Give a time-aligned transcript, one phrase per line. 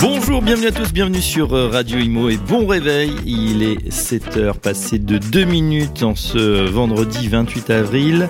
[0.00, 3.12] Bonjour, bienvenue à tous, bienvenue sur euh, Radio Imo et bon réveil.
[3.26, 8.28] Il est 7h passé de 2 minutes en ce vendredi 28 avril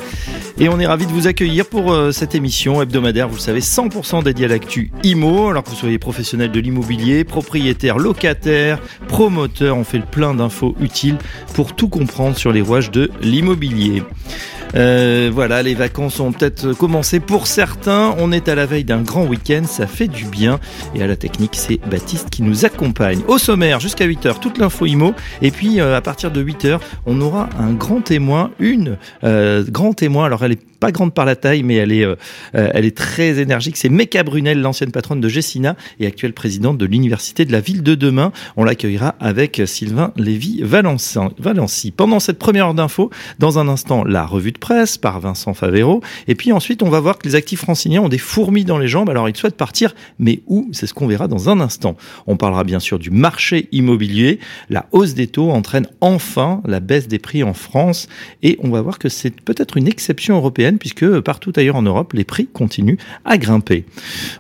[0.58, 3.60] et on est ravi de vous accueillir pour euh, cette émission hebdomadaire, vous le savez,
[3.60, 5.48] 100% dédiée à l'actu Imo.
[5.48, 10.74] Alors que vous soyez professionnel de l'immobilier, propriétaire, locataire, promoteur, on fait le plein d'infos
[10.80, 11.18] utiles
[11.52, 14.02] pour tout comprendre sur les rouages de l'immobilier.
[14.74, 18.14] Euh, voilà, les vacances ont peut-être commencé pour certains.
[18.18, 20.60] On est à la veille d'un grand week-end, ça fait du bien.
[20.94, 23.20] Et à la technique, c'est Baptiste qui nous accompagne.
[23.26, 25.12] Au sommaire, jusqu'à 8h, toute l'info IMO.
[25.42, 29.92] Et puis, euh, à partir de 8h, on aura un grand témoin, une euh, grand
[29.92, 30.26] témoin.
[30.26, 32.14] Alors, elle est pas grande par la taille, mais elle est, euh,
[32.52, 33.76] elle est très énergique.
[33.76, 37.82] C'est Meka Brunel, l'ancienne patronne de Gessina et actuelle présidente de l'Université de la Ville
[37.82, 38.30] de demain.
[38.56, 41.90] On l'accueillera avec Sylvain Lévy-Valency.
[41.90, 46.00] Pendant cette première heure d'info, dans un instant, la revue de presse par Vincent Favero.
[46.28, 48.86] Et puis ensuite, on va voir que les actifs franciliens ont des fourmis dans les
[48.86, 49.10] jambes.
[49.10, 50.68] Alors, ils souhaitent partir, mais où?
[50.70, 51.96] C'est ce qu'on verra dans un instant.
[52.26, 54.38] On parlera bien sûr du marché immobilier.
[54.70, 58.08] La hausse des taux entraîne enfin la baisse des prix en France.
[58.42, 62.12] Et on va voir que c'est peut-être une exception européenne puisque partout ailleurs en Europe,
[62.12, 63.84] les prix continuent à grimper.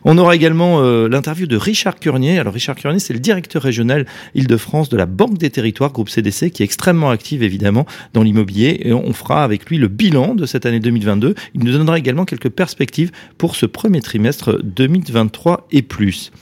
[0.04, 2.38] On aura également euh, l'interview de Richard Curnier.
[2.38, 6.50] Alors Richard Curnier, c'est le directeur régional Île-de-France de la Banque des Territoires, groupe CDC,
[6.50, 8.80] qui est extrêmement active évidemment dans l'immobilier.
[8.84, 11.34] Et on fera avec lui le bilan de cette année 2022.
[11.54, 16.32] Il nous donnera également quelques perspectives pour ce premier trimestre 2023 et plus.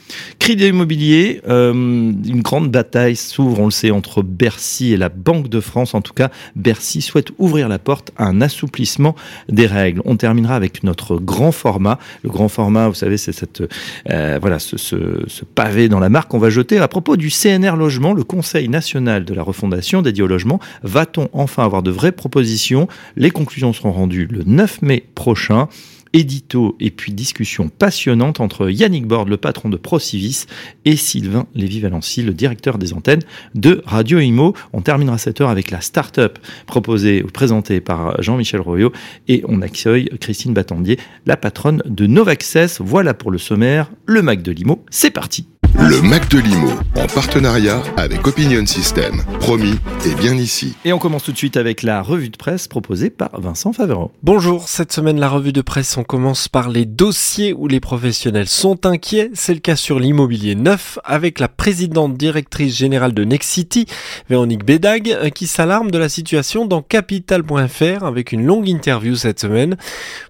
[0.57, 5.49] De l'immobilier, euh, une grande bataille s'ouvre, on le sait, entre Bercy et la Banque
[5.49, 5.93] de France.
[5.93, 9.15] En tout cas, Bercy souhaite ouvrir la porte à un assouplissement
[9.49, 10.01] des règles.
[10.05, 11.99] On terminera avec notre grand format.
[12.23, 13.63] Le grand format, vous savez, c'est cette
[14.09, 17.75] euh, voilà ce, ce, pavé dans la marque qu'on va jeter à propos du CNR
[17.75, 20.59] Logement, le Conseil national de la refondation dédié au logement.
[20.83, 22.87] Va-t-on enfin avoir de vraies propositions?
[23.15, 25.67] Les conclusions seront rendues le 9 mai prochain
[26.13, 30.45] édito et puis discussion passionnante entre Yannick Borde, le patron de Procivis,
[30.85, 33.21] et Sylvain Lévy-Valency, le directeur des antennes
[33.55, 34.53] de Radio Imo.
[34.73, 38.91] On terminera cette heure avec la start-up proposée ou présentée par Jean-Michel Royot
[39.27, 42.81] et on accueille Christine Battandier, la patronne de Novaccess.
[42.81, 44.83] Voilà pour le sommaire, le Mac de Limo.
[44.89, 45.47] C'est parti.
[45.79, 49.21] Le Mac de Limo, en partenariat avec Opinion System.
[49.39, 49.75] Promis,
[50.07, 50.75] et bien ici.
[50.83, 54.11] Et on commence tout de suite avec la revue de presse proposée par Vincent Favero.
[54.23, 58.47] Bonjour, cette semaine la revue de presse, on commence par les dossiers où les professionnels
[58.47, 59.29] sont inquiets.
[59.35, 63.85] C'est le cas sur l'immobilier neuf avec la présidente directrice générale de Nexity,
[64.29, 69.77] Véronique Bédag, qui s'alarme de la situation dans capital.fr avec une longue interview cette semaine.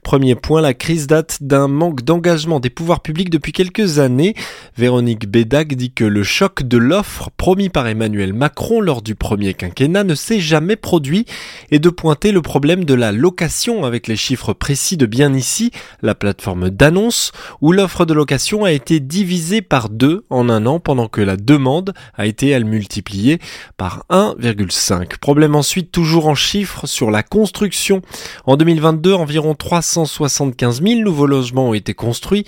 [0.03, 4.35] Premier point, la crise date d'un manque d'engagement des pouvoirs publics depuis quelques années.
[4.77, 9.53] Véronique Bédag dit que le choc de l'offre promis par Emmanuel Macron lors du premier
[9.53, 11.25] quinquennat ne s'est jamais produit
[11.71, 15.71] et de pointer le problème de la location avec les chiffres précis de bien ici,
[16.01, 17.31] la plateforme d'annonce,
[17.61, 21.37] où l'offre de location a été divisée par deux en un an pendant que la
[21.37, 23.39] demande a été elle multipliée
[23.77, 25.17] par 1,5.
[25.19, 28.01] Problème ensuite toujours en chiffres sur la construction.
[28.45, 32.45] En 2022, environ 375 000 nouveaux logements ont été construits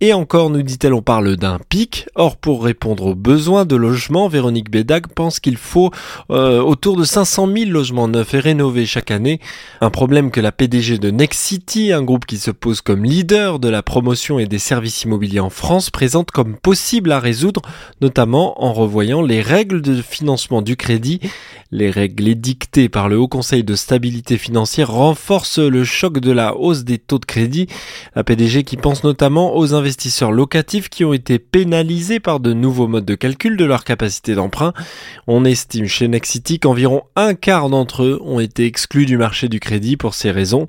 [0.00, 2.06] et encore, nous dit-elle, on parle d'un pic.
[2.14, 5.90] Or, pour répondre aux besoins de logement, Véronique Bédag pense qu'il faut
[6.30, 9.40] euh, autour de 500 000 logements neufs et rénovés chaque année.
[9.80, 13.68] Un problème que la PDG de Nexity, un groupe qui se pose comme leader de
[13.68, 17.62] la promotion et des services immobiliers en France, présente comme possible à résoudre,
[18.00, 21.18] notamment en revoyant les règles de financement du crédit.
[21.72, 26.56] Les règles édictées par le Haut Conseil de stabilité financière renforcent le choc de la
[26.56, 27.66] hausse des taux de crédit.
[28.14, 32.52] La PDG qui pense notamment aux investisseurs investisseurs locatifs qui ont été pénalisés par de
[32.52, 34.74] nouveaux modes de calcul de leur capacité d'emprunt.
[35.26, 39.60] On estime chez Nexity qu'environ un quart d'entre eux ont été exclus du marché du
[39.60, 40.68] crédit pour ces raisons.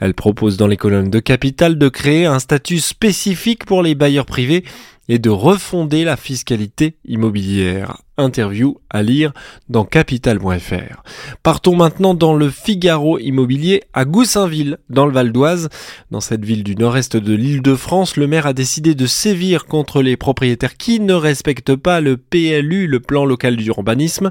[0.00, 4.26] Elle propose dans les colonnes de capital de créer un statut spécifique pour les bailleurs
[4.26, 4.64] privés
[5.08, 9.32] et de refonder la fiscalité immobilière interview à lire
[9.68, 11.02] dans capital.fr.
[11.42, 15.68] Partons maintenant dans le Figaro immobilier à Goussainville, dans le Val d'Oise.
[16.10, 19.66] Dans cette ville du nord-est de l'île de France, le maire a décidé de sévir
[19.66, 24.30] contre les propriétaires qui ne respectent pas le PLU, le plan local d'urbanisme.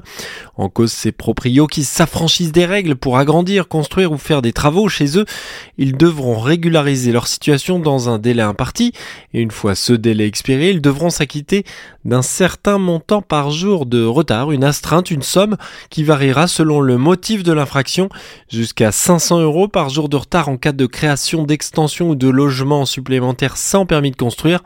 [0.56, 4.88] En cause, ces proprios qui s'affranchissent des règles pour agrandir, construire ou faire des travaux
[4.88, 5.24] chez eux.
[5.78, 8.92] Ils devront régulariser leur situation dans un délai imparti
[9.32, 11.64] et une fois ce délai expiré, ils devront s'acquitter
[12.04, 15.56] d'un certain montant par jour de retard, une astreinte, une somme
[15.88, 18.08] qui variera selon le motif de l'infraction
[18.48, 22.84] jusqu'à 500 euros par jour de retard en cas de création, d'extension ou de logement
[22.86, 24.62] supplémentaire sans permis de construire,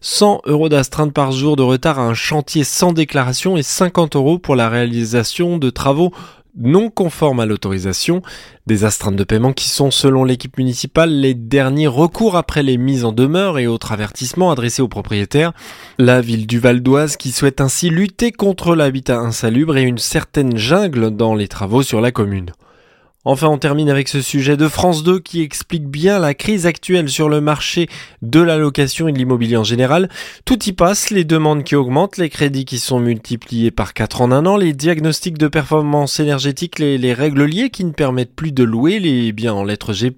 [0.00, 4.38] 100 euros d'astreinte par jour de retard à un chantier sans déclaration et 50 euros
[4.38, 6.12] pour la réalisation de travaux
[6.56, 8.22] non conformes à l'autorisation,
[8.66, 13.04] des astreintes de paiement qui sont selon l'équipe municipale les derniers recours après les mises
[13.04, 15.52] en demeure et autres avertissements adressés aux propriétaires.
[15.98, 20.56] La ville du Val d'Oise qui souhaite ainsi lutter contre l'habitat insalubre et une certaine
[20.56, 22.52] jungle dans les travaux sur la commune.
[23.28, 27.08] Enfin, on termine avec ce sujet de France 2 qui explique bien la crise actuelle
[27.08, 27.88] sur le marché
[28.22, 30.08] de la location et de l'immobilier en général.
[30.44, 34.30] Tout y passe, les demandes qui augmentent, les crédits qui sont multipliés par 4 en
[34.30, 38.52] un an, les diagnostics de performance énergétique, les, les règles liées qui ne permettent plus
[38.52, 40.14] de louer les biens en lettres G+,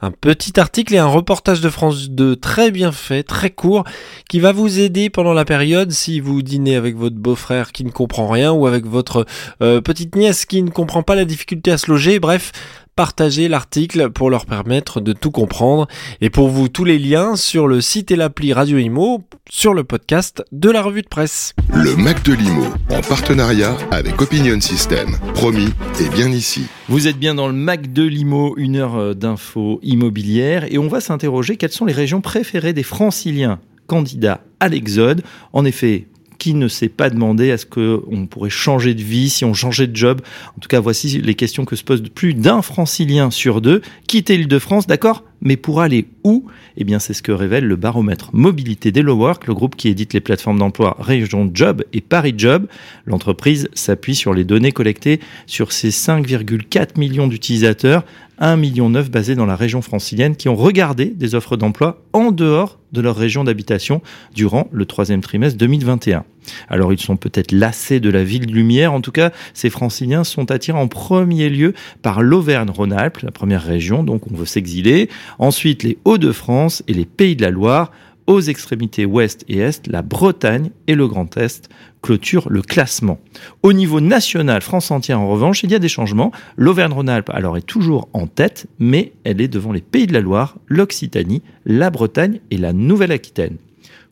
[0.00, 3.84] un petit article et un reportage de France 2 très bien fait, très court,
[4.28, 7.90] qui va vous aider pendant la période si vous dînez avec votre beau-frère qui ne
[7.90, 9.26] comprend rien ou avec votre
[9.62, 12.17] euh, petite nièce qui ne comprend pas la difficulté à se loger.
[12.20, 12.52] Bref,
[12.96, 15.86] partagez l'article pour leur permettre de tout comprendre.
[16.20, 19.84] Et pour vous, tous les liens sur le site et l'appli Radio Imo, sur le
[19.84, 21.54] podcast de la revue de presse.
[21.72, 25.16] Le Mac de Limo, en partenariat avec Opinion System.
[25.34, 26.66] Promis, et bien ici.
[26.88, 30.88] Vous êtes bien dans le Mac de Limo, une heure euh, d'infos immobilières, et on
[30.88, 33.60] va s'interroger quelles sont les régions préférées des franciliens?
[33.86, 35.22] Candidats à l'Exode.
[35.52, 39.44] En effet, qui ne s'est pas demandé à ce qu'on pourrait changer de vie si
[39.44, 40.20] on changeait de job
[40.56, 43.82] En tout cas, voici les questions que se pose plus d'un francilien sur deux.
[44.06, 46.46] Quitter l'île de France, d'accord mais pour aller où?
[46.76, 50.12] Eh bien, c'est ce que révèle le baromètre mobilité d'Hello Work, le groupe qui édite
[50.12, 52.66] les plateformes d'emploi Région Job et Paris Job.
[53.06, 58.04] L'entreprise s'appuie sur les données collectées sur ses 5,4 millions d'utilisateurs
[58.40, 62.78] 1,9 million basés dans la région francilienne qui ont regardé des offres d'emploi en dehors
[62.92, 64.00] de leur région d'habitation
[64.34, 66.24] durant le troisième trimestre 2021.
[66.68, 70.24] Alors ils sont peut-être lassés de la ville de lumière, en tout cas ces franciliens
[70.24, 75.82] sont attirés en premier lieu par l'Auvergne-Rhône-Alpes, la première région, donc on veut s'exiler, ensuite
[75.82, 77.90] les Hauts-de-France et les Pays de la Loire,
[78.28, 81.68] aux extrémités ouest et est, la Bretagne et le Grand Est
[82.02, 83.18] clôturent le classement.
[83.62, 86.30] Au niveau national, France entière en revanche, il y a des changements.
[86.56, 91.42] L'Auvergne-Rhône-Alpes est toujours en tête, mais elle est devant les Pays de la Loire, l'Occitanie,
[91.64, 93.56] la Bretagne et la Nouvelle-Aquitaine.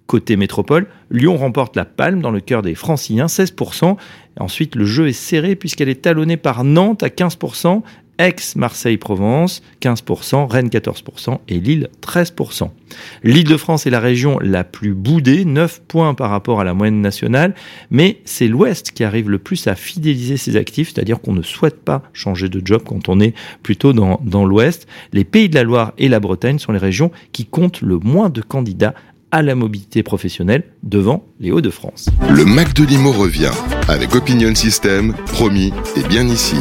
[0.06, 3.96] Côté métropole, Lyon remporte la palme dans le cœur des franciliens, 16%.
[4.38, 7.82] Ensuite, le jeu est serré puisqu'elle est talonnée par Nantes à 15%,
[8.18, 12.70] Aix-Marseille-Provence 15%, Rennes 14% et Lille 13%.
[13.22, 17.54] L'Île-de-France est la région la plus boudée, 9 points par rapport à la moyenne nationale,
[17.90, 21.82] mais c'est l'Ouest qui arrive le plus à fidéliser ses actifs, c'est-à-dire qu'on ne souhaite
[21.82, 24.86] pas changer de job quand on est plutôt dans, dans l'Ouest.
[25.12, 28.30] Les Pays de la Loire et la Bretagne sont les régions qui comptent le moins
[28.30, 28.94] de candidats
[29.32, 32.08] à la mobilité professionnelle devant les Hauts-de-France.
[32.30, 33.50] Le Mac de Limo revient
[33.88, 36.56] avec Opinion System, promis et bien ici.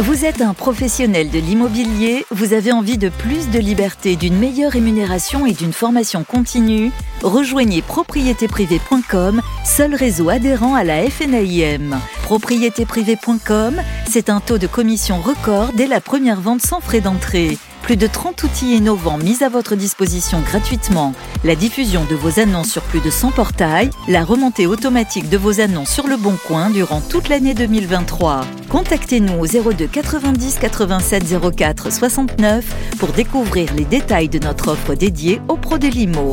[0.00, 4.72] Vous êtes un professionnel de l'immobilier, vous avez envie de plus de liberté, d'une meilleure
[4.72, 6.90] rémunération et d'une formation continue?
[7.22, 11.96] Rejoignez propriétéprivé.com, seul réseau adhérent à la FNAIM.
[12.24, 13.80] Propriétéprivé.com,
[14.10, 17.56] c'est un taux de commission record dès la première vente sans frais d'entrée.
[17.84, 21.12] Plus de 30 outils innovants mis à votre disposition gratuitement.
[21.44, 25.60] La diffusion de vos annonces sur plus de 100 portails, la remontée automatique de vos
[25.60, 28.46] annonces sur le bon coin durant toute l'année 2023.
[28.70, 32.64] Contactez-nous au 02 90 87 04 69
[32.98, 36.32] pour découvrir les détails de notre offre dédiée aux pros de l'IMO.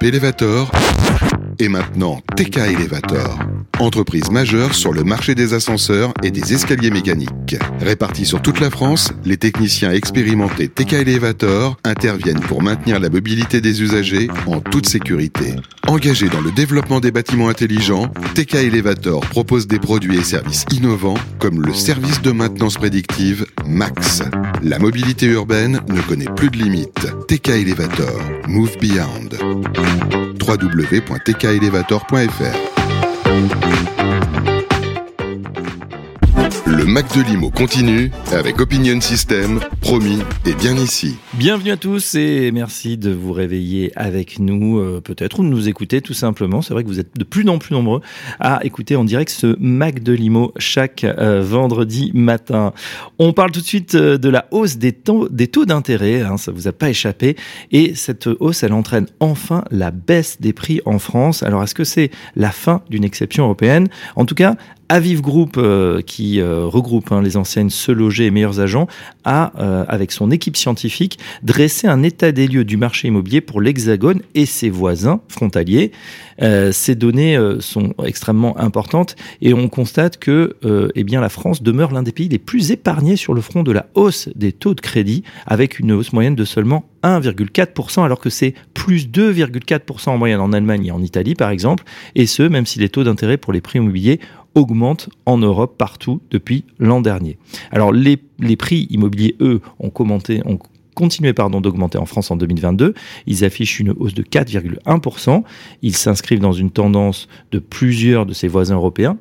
[0.00, 0.70] Elevator
[1.64, 3.38] et maintenant TK Elevator.
[3.80, 7.56] Entreprise majeure sur le marché des ascenseurs et des escaliers mécaniques.
[7.80, 13.62] Répartis sur toute la France, les techniciens expérimentés TK Elevator interviennent pour maintenir la mobilité
[13.62, 15.54] des usagers en toute sécurité.
[15.86, 21.18] Engagés dans le développement des bâtiments intelligents, TK Elevator propose des produits et services innovants
[21.38, 24.22] comme le service de maintenance prédictive MAX.
[24.62, 27.08] La mobilité urbaine ne connaît plus de limites.
[27.28, 29.30] TK Elevator, Move Beyond.
[36.66, 41.16] Le Mac de Limo continue avec Opinion System, promis et bien ici.
[41.36, 45.68] Bienvenue à tous et merci de vous réveiller avec nous, euh, peut-être, ou de nous
[45.68, 46.62] écouter tout simplement.
[46.62, 48.02] C'est vrai que vous êtes de plus en plus nombreux
[48.38, 52.72] à écouter en direct ce Mac de Limo chaque euh, vendredi matin.
[53.18, 56.36] On parle tout de suite euh, de la hausse des taux, des taux d'intérêt, hein,
[56.36, 57.34] ça vous a pas échappé,
[57.72, 61.42] et cette hausse, elle entraîne enfin la baisse des prix en France.
[61.42, 63.88] Alors, est-ce que c'est la fin d'une exception européenne?
[64.14, 64.54] En tout cas,
[64.88, 68.86] Aviv Group, euh, qui euh, regroupe hein, les enseignes Se Loger et Meilleurs Agents,
[69.24, 73.60] a, euh, avec son équipe scientifique, dressait un état des lieux du marché immobilier pour
[73.60, 75.92] l'Hexagone et ses voisins frontaliers.
[76.42, 81.62] Euh, ces données euh, sont extrêmement importantes et on constate que euh, eh la France
[81.62, 84.74] demeure l'un des pays les plus épargnés sur le front de la hausse des taux
[84.74, 90.18] de crédit, avec une hausse moyenne de seulement 1,4%, alors que c'est plus 2,4% en
[90.18, 93.36] moyenne en Allemagne et en Italie, par exemple, et ce, même si les taux d'intérêt
[93.36, 94.18] pour les prix immobiliers
[94.54, 97.38] augmentent en Europe partout depuis l'an dernier.
[97.70, 98.16] Alors les,
[98.56, 100.42] prix immobiliers, eux, ont, commenté,
[100.94, 102.94] continué pardon, d'augmenter en France en 2022.
[103.26, 105.42] Ils affichent une hausse de 4,1%.
[105.82, 109.18] Ils s'inscrivent dans une tendance de plusieurs de ses voisins européens,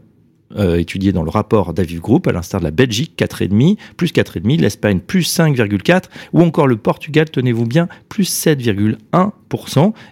[0.55, 4.61] euh, étudié dans le rapport d'Aviv Group, à l'instar de la Belgique, 4,5, plus 4,5%,
[4.61, 6.03] l'Espagne, plus 5,4%,
[6.33, 9.31] ou encore le Portugal, tenez-vous bien, plus 7,1%,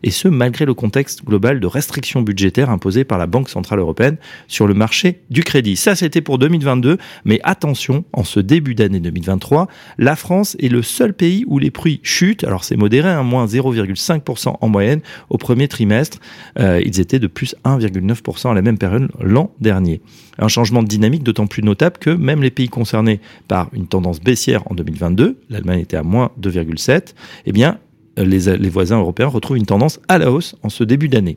[0.04, 4.18] et ce, malgré le contexte global de restrictions budgétaires imposées par la Banque Centrale Européenne
[4.48, 5.76] sur le marché du crédit.
[5.76, 9.68] Ça, c'était pour 2022, mais attention, en ce début d'année 2023,
[9.98, 13.46] la France est le seul pays où les prix chutent, alors c'est modéré, hein, moins
[13.46, 16.20] 0,5% en moyenne au premier trimestre,
[16.60, 20.02] euh, ils étaient de plus 1,9% à la même période l'an dernier.
[20.38, 24.20] Un changement de dynamique d'autant plus notable que même les pays concernés par une tendance
[24.20, 27.14] baissière en 2022, l'Allemagne était à moins 2,7,
[27.46, 27.80] eh bien,
[28.18, 31.36] les, voisins européens retrouvent une tendance à la hausse en ce début d'année.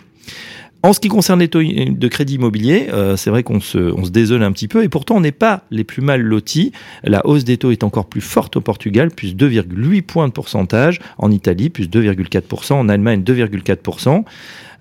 [0.83, 4.05] En ce qui concerne les taux de crédit immobilier, euh, c'est vrai qu'on se, on
[4.05, 6.73] se désole un petit peu et pourtant on n'est pas les plus mal lotis.
[7.05, 11.01] La hausse des taux est encore plus forte au Portugal, plus 2,8 points de pourcentage,
[11.17, 14.25] en Italie plus 2,4%, en Allemagne 2,4%.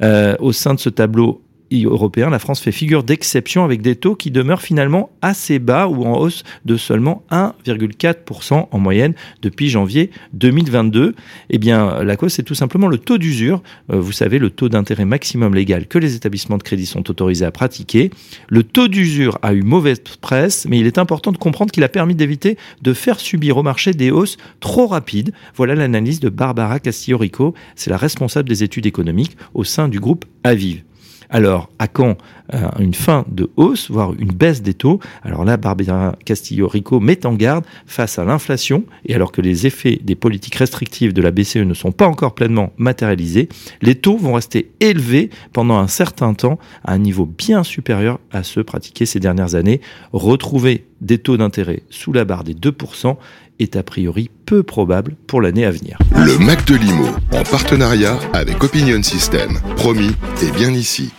[0.02, 1.42] Euh, au sein de ce tableau
[1.82, 6.06] européen, la France fait figure d'exception avec des taux qui demeurent finalement assez bas ou
[6.06, 11.15] en hausse de seulement 1,4% en moyenne depuis janvier 2022.
[11.50, 13.63] Eh bien, la cause, c'est tout simplement le taux d'usure.
[13.92, 17.46] Euh, vous savez, le taux d'intérêt maximum légal que les établissements de crédit sont autorisés
[17.46, 18.12] à pratiquer.
[18.48, 21.89] Le taux d'usure a eu mauvaise presse, mais il est important de comprendre qu'il a
[21.89, 25.32] permis d'éviter de faire subir au marché des hausses trop rapides.
[25.56, 27.53] Voilà l'analyse de Barbara Castillo-Rico.
[27.75, 30.84] C'est la responsable des études économiques au sein du groupe Aviv.
[31.30, 32.18] Alors, à quand
[32.53, 35.00] euh, une fin de hausse, voire une baisse des taux?
[35.24, 40.00] Alors là, Barbara Castillo-Rico met en garde face à l'inflation, et alors que les effets
[40.03, 43.50] des politiques restrictives de la BCE ne sont pas encore pleinement matérialisés,
[43.82, 48.44] les taux vont rester élevés pendant un certain temps, à un niveau bien supérieur à
[48.44, 49.82] ceux pratiqués ces dernières années.
[50.12, 53.18] Retrouver des taux d'intérêt sous la barre des 2%
[53.63, 55.98] est a priori peu probable pour l'année à venir.
[56.15, 59.60] Le Mac de Limo, en partenariat avec Opinion System.
[59.75, 60.12] Promis,
[60.43, 61.12] et bien ici.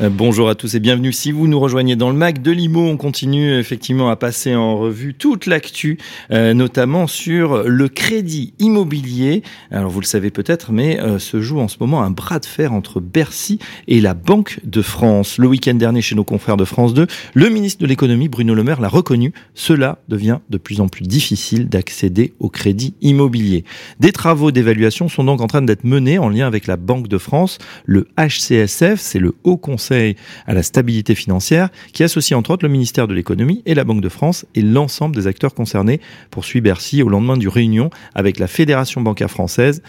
[0.00, 1.12] Euh, bonjour à tous et bienvenue.
[1.12, 4.76] Si vous nous rejoignez dans le Mac de Limo, on continue effectivement à passer en
[4.76, 5.98] revue toute l'actu,
[6.32, 9.44] euh, notamment sur le crédit immobilier.
[9.70, 12.46] Alors vous le savez peut-être, mais euh, se joue en ce moment un bras de
[12.46, 15.38] fer entre Bercy et la Banque de France.
[15.38, 18.64] Le week-end dernier, chez nos confrères de France 2, le ministre de l'économie, Bruno Le
[18.64, 19.32] Maire, l'a reconnu.
[19.54, 23.64] Cela devient de plus en plus difficile d'accéder au crédit immobilier.
[24.00, 27.18] Des travaux d'évaluation sont donc en train d'être menés en lien avec la Banque de
[27.18, 27.58] France.
[27.84, 32.64] Le HCSF, c'est le Haut Conseil Conseil à la stabilité financière, qui associe entre autres
[32.64, 36.00] le ministère de l'économie et la Banque de France et l'ensemble des acteurs concernés,
[36.30, 39.82] poursuit Bercy au lendemain du réunion avec la Fédération bancaire française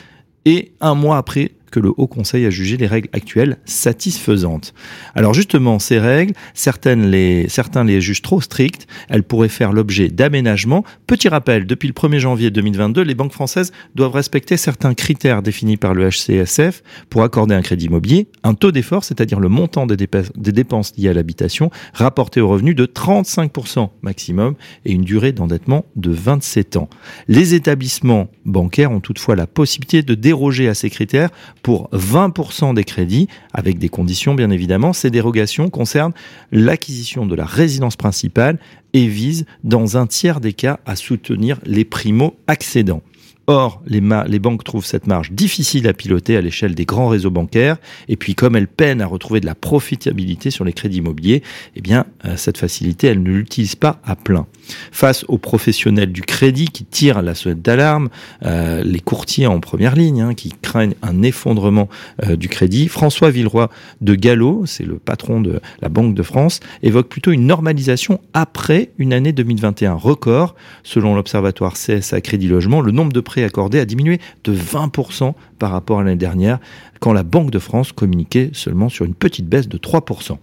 [0.43, 4.73] et un mois après le Haut Conseil a jugé les règles actuelles satisfaisantes.
[5.15, 10.83] Alors justement, ces règles, certains les jugent trop strictes, elles pourraient faire l'objet d'aménagements.
[11.07, 15.77] Petit rappel, depuis le 1er janvier 2022, les banques françaises doivent respecter certains critères définis
[15.77, 19.95] par le HCSF pour accorder un crédit immobilier, un taux d'effort, c'est-à-dire le montant des,
[19.97, 24.55] des dépenses liées à l'habitation, rapporté au revenu de 35% maximum
[24.85, 26.89] et une durée d'endettement de 27 ans.
[27.27, 31.29] Les établissements bancaires ont toutefois la possibilité de déroger à ces critères
[31.65, 34.93] pour 20% des crédits, avec des conditions bien évidemment.
[34.93, 36.13] Ces dérogations concernent
[36.51, 38.59] l'acquisition de la résidence principale
[38.93, 43.01] et visent, dans un tiers des cas, à soutenir les primo-accédants.
[43.47, 44.01] Or, les,
[44.39, 47.77] banques trouvent cette marge difficile à piloter à l'échelle des grands réseaux bancaires.
[48.07, 51.43] Et puis, comme elles peinent à retrouver de la profitabilité sur les crédits immobiliers,
[51.75, 54.47] eh bien, euh, cette facilité, elles ne l'utilisent pas à plein.
[54.91, 58.09] Face aux professionnels du crédit qui tirent la sonnette d'alarme,
[58.43, 61.87] euh, les courtiers en première ligne hein, qui craignent un effondrement
[62.23, 63.69] euh, du crédit, François Villeroy
[64.01, 68.89] de Gallo, c'est le patron de la Banque de France, évoque plutôt une normalisation après
[68.97, 70.55] une année 2021 record.
[70.83, 75.71] Selon l'Observatoire CSA Crédit Logement, le nombre de prêts accordé a diminué de 20% par
[75.71, 76.59] rapport à l'année dernière,
[76.99, 80.37] quand la Banque de France communiquait seulement sur une petite baisse de 3%.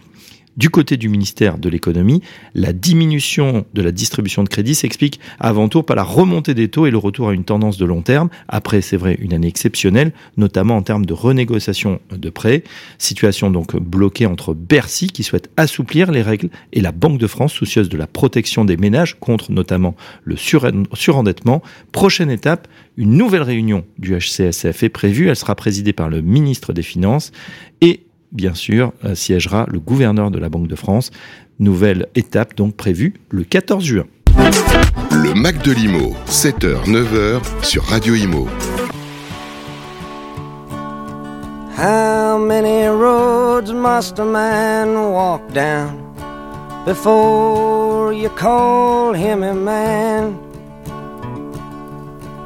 [0.55, 2.21] Du côté du ministère de l'économie,
[2.53, 6.85] la diminution de la distribution de crédit s'explique avant tout par la remontée des taux
[6.85, 10.13] et le retour à une tendance de long terme, après c'est vrai une année exceptionnelle,
[10.37, 12.63] notamment en termes de renégociation de prêts.
[12.99, 17.53] Situation donc bloquée entre Bercy qui souhaite assouplir les règles et la Banque de France
[17.53, 21.63] soucieuse de la protection des ménages contre notamment le surendettement.
[21.91, 25.29] Prochaine étape, une nouvelle réunion du HCSF est prévue.
[25.29, 27.31] Elle sera présidée par le ministre des Finances
[27.81, 28.02] et,
[28.33, 31.11] bien sûr, euh, siégera le gouverneur de la Banque de France.
[31.59, 34.05] Nouvelle étape donc prévue le 14 juin.
[35.11, 38.47] Le Mac de l'Imo, 7h, 9h sur Radio Imo.
[41.77, 45.97] How many roads must a man walk down
[46.85, 50.37] before you call him a man?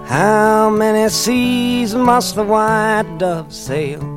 [0.09, 4.16] How many seas must the white dove sail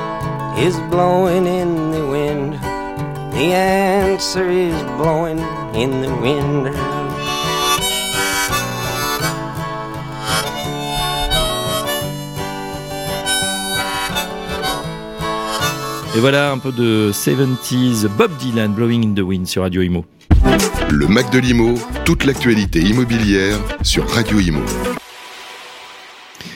[0.61, 2.53] is blowing in the wind.
[3.33, 5.39] The answer is blowing
[5.73, 6.69] in the wind.
[16.15, 20.05] Et voilà un peu de 70s Bob Dylan Blowing in the Wind sur Radio Imo.
[20.91, 21.73] Le Mac de l'Imo,
[22.05, 24.59] toute l'actualité immobilière sur Radio Imo.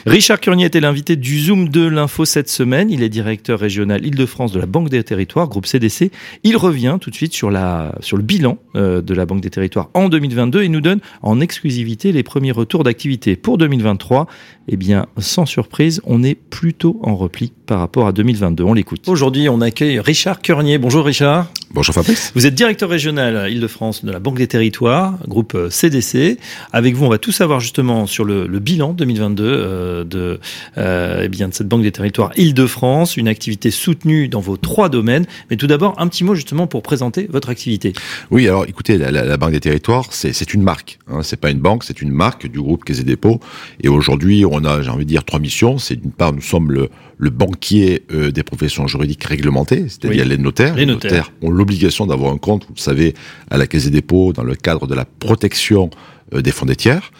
[0.06, 2.92] Richard Curnier était l'invité du Zoom de l'info cette semaine.
[2.92, 6.12] Il est directeur régional Île-de-France de la Banque des Territoires, groupe CDC.
[6.44, 7.50] Il revient tout de suite sur,
[7.98, 11.40] sur le bilan euh, de la Banque des Territoires en 2022 et nous donne en
[11.40, 14.28] exclusivité les premiers retours d'activité pour 2023.
[14.68, 18.62] Eh bien, sans surprise, on est plutôt en repli par rapport à 2022.
[18.62, 19.08] On l'écoute.
[19.08, 20.78] Aujourd'hui, on accueille Richard Curnier.
[20.78, 21.50] Bonjour Richard.
[21.76, 22.32] Bonjour Fabrice.
[22.34, 26.38] Vous êtes directeur régional Île-de-France de la Banque des Territoires, groupe CDC.
[26.72, 30.40] Avec vous, on va tout savoir justement sur le, le bilan 2022 euh, de,
[30.78, 34.88] euh, eh bien, de cette Banque des Territoires Île-de-France, une activité soutenue dans vos trois
[34.88, 35.26] domaines.
[35.50, 37.92] Mais tout d'abord, un petit mot justement pour présenter votre activité.
[38.30, 40.98] Oui, alors écoutez, la, la, la Banque des Territoires, c'est une marque.
[41.08, 43.38] Hein, c'est pas une banque, c'est une marque du groupe Caisse des dépôts.
[43.82, 45.76] Et aujourd'hui, on a, j'ai envie de dire, trois missions.
[45.76, 50.30] C'est d'une part, nous sommes le, le banquier euh, des professions juridiques réglementées, c'est-à-dire Oui.
[50.30, 50.74] les notaires.
[50.74, 51.32] Les notaires.
[51.42, 53.14] ont l'obligation d'avoir un compte, vous le savez,
[53.50, 55.90] à la Caisse des dépôts dans le cadre de la protection
[56.32, 57.12] euh, des fonds des tiers.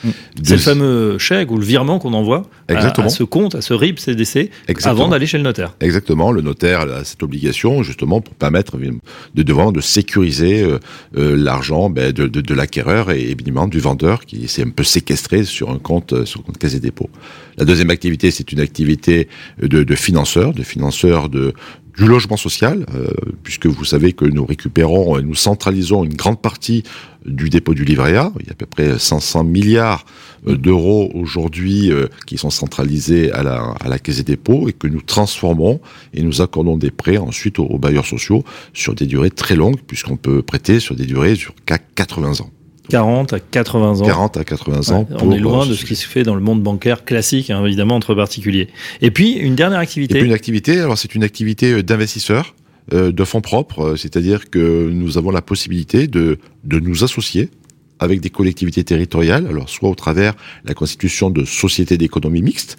[0.42, 3.06] C'est le fameux chèque ou le virement qu'on envoie à, Exactement.
[3.06, 4.90] à ce compte, à ce RIB CDC, Exactement.
[4.90, 5.74] avant d'aller chez le notaire.
[5.80, 10.78] Exactement, le notaire a cette obligation justement pour permettre de devant de sécuriser euh,
[11.16, 14.84] euh, l'argent ben, de, de, de l'acquéreur et évidemment du vendeur qui s'est un peu
[14.84, 17.10] séquestré sur un compte euh, sur un compte Caisse des dépôts.
[17.58, 19.28] La deuxième activité, c'est une activité
[19.62, 21.54] de, de financeur, de financeur de
[21.96, 23.08] du logement social, euh,
[23.42, 26.82] puisque vous savez que nous récupérons et nous centralisons une grande partie
[27.24, 28.32] du dépôt du livret A.
[28.40, 30.04] Il y a à peu près 500 milliards
[30.46, 34.72] euh, d'euros aujourd'hui euh, qui sont centralisés à la, à la Caisse des dépôts et
[34.72, 35.80] que nous transformons
[36.12, 40.16] et nous accordons des prêts ensuite aux, bailleurs sociaux sur des durées très longues, puisqu'on
[40.16, 42.50] peut prêter sur des durées sur 80 ans.
[42.88, 44.06] 40 à 80 ans.
[44.06, 45.08] 40 à 80 ans.
[45.20, 47.96] on est loin de ce qui se fait dans le monde bancaire classique, hein, évidemment,
[47.96, 48.68] entre particuliers.
[49.00, 50.16] Et puis, une dernière activité.
[50.16, 52.54] Et puis une activité, alors c'est une activité d'investisseur
[52.94, 57.50] euh, de fonds propres, euh, c'est-à-dire que nous avons la possibilité de, de nous associer
[57.98, 62.76] avec des collectivités territoriales, alors soit au travers la constitution de sociétés d'économie mixte,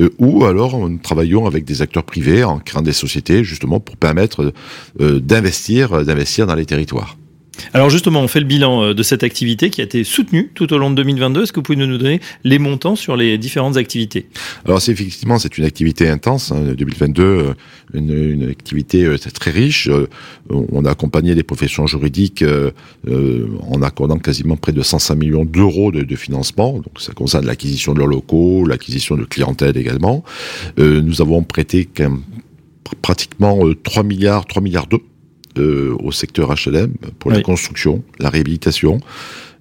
[0.00, 3.98] euh, ou alors nous travaillons avec des acteurs privés en créant des sociétés justement pour
[3.98, 4.54] permettre
[4.98, 7.18] d'investir, d'investir dans les territoires.
[7.74, 10.72] Alors justement, on fait le bilan euh, de cette activité qui a été soutenue tout
[10.72, 11.42] au long de 2022.
[11.42, 14.26] Est-ce que vous pouvez nous donner les montants sur les différentes activités?
[14.64, 16.52] Alors c'est effectivement c'est une activité intense.
[16.52, 17.54] Hein, 2022, euh,
[17.94, 19.88] une, activité euh, très riche.
[20.50, 22.44] On a accompagné les professions juridiques
[23.08, 26.74] en accordant quasiment près de 105 millions d'euros de, de, financement.
[26.74, 30.24] Donc ça concerne l'acquisition de leurs locaux, l'acquisition de clientèle également.
[30.78, 31.88] nous avons prêté
[33.00, 35.02] pratiquement 3 milliards, 3 milliards d'euros
[35.58, 39.00] euh, au secteur HLM pour la construction, la réhabilitation.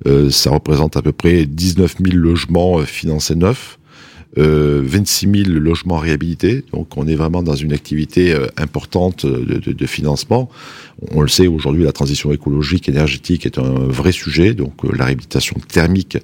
[0.07, 3.77] Euh, ça représente à peu près 19 000 logements euh, financés neufs.
[4.37, 6.63] Euh, 26 000 logements réhabilités.
[6.71, 10.49] Donc on est vraiment dans une activité euh, importante de, de, de, financement.
[11.11, 14.53] On le sait aujourd'hui, la transition écologique énergétique est un vrai sujet.
[14.53, 16.17] Donc la réhabilitation thermique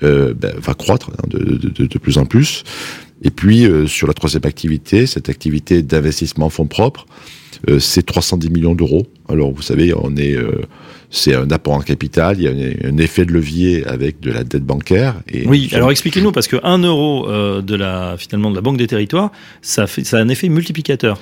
[0.00, 2.62] ben, va croître hein, de, de, plus en plus.
[3.22, 7.14] Et puis sur la troisième activité, cette activité d'investissement en fonds propres, euh,
[7.78, 9.06] c'est 310 millions d'euros.
[9.28, 10.62] Alors vous savez, on est, euh,
[11.10, 14.44] c'est un apport en capital, il y a un, effet de levier avec de la
[14.44, 15.16] dette bancaire.
[15.28, 18.78] Et oui, alors expliquez-nous parce que 1 euro euh, de la finalement de la Banque
[18.78, 21.18] des Territoires, ça fait, ça a un effet multiplicateur.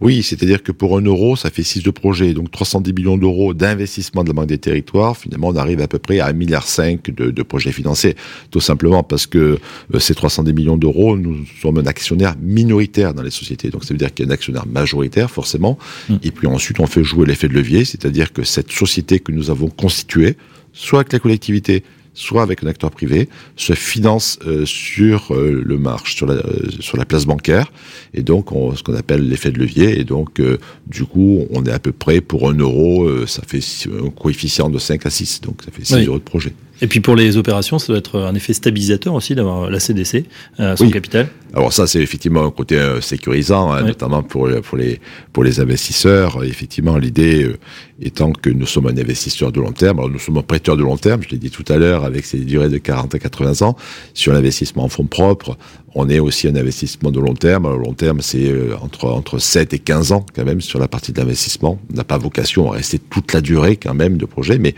[0.00, 2.32] Oui, c'est-à-dire que pour un euro, ça fait 6 de projets.
[2.32, 5.98] Donc 310 millions d'euros d'investissement de la Banque des Territoires, finalement, on arrive à peu
[5.98, 6.64] près à 1,5 milliard
[7.06, 8.14] de, de projets financés.
[8.50, 9.58] Tout simplement parce que
[9.94, 13.70] euh, ces 310 millions d'euros, nous sommes un actionnaire minoritaire dans les sociétés.
[13.70, 15.78] Donc ça veut dire qu'il y a un actionnaire majoritaire, forcément.
[16.08, 16.16] Mmh.
[16.22, 19.50] Et puis ensuite, on fait jouer l'effet de levier, c'est-à-dire que cette société que nous
[19.50, 20.36] avons constituée,
[20.72, 21.82] soit avec la collectivité,
[22.18, 26.68] soit avec un acteur privé, se finance euh, sur euh, le marché, sur la, euh,
[26.80, 27.72] sur la place bancaire,
[28.12, 30.42] et donc on, ce qu'on appelle l'effet de levier, et donc
[30.86, 33.60] du coup on est à peu près pour un euro, ça fait
[34.04, 36.52] un coefficient de 5 à 6, donc ça fait 6 euros de projet.
[36.80, 40.24] Et puis pour les opérations, ça doit être un effet stabilisateur aussi d'avoir la CDC,
[40.60, 41.28] euh, son capital.
[41.54, 45.00] Alors ça, c'est effectivement un côté euh, sécurisant, hein, notamment pour, pour, les,
[45.32, 46.44] pour les investisseurs.
[46.44, 47.58] Effectivement, l'idée euh,
[48.00, 49.98] étant que nous sommes un investisseur de long terme.
[49.98, 52.24] Alors nous sommes un prêteur de long terme, je l'ai dit tout à l'heure, avec
[52.24, 53.76] ces durées de 40 à 80 ans.
[54.14, 55.56] Sur l'investissement en fonds propres,
[55.94, 57.66] on est aussi un investissement de long terme.
[57.66, 60.86] Alors, long terme, c'est euh, entre, entre 7 et 15 ans quand même sur la
[60.86, 61.78] partie de l'investissement.
[61.90, 64.74] On n'a pas vocation à rester toute la durée quand même de projet, mais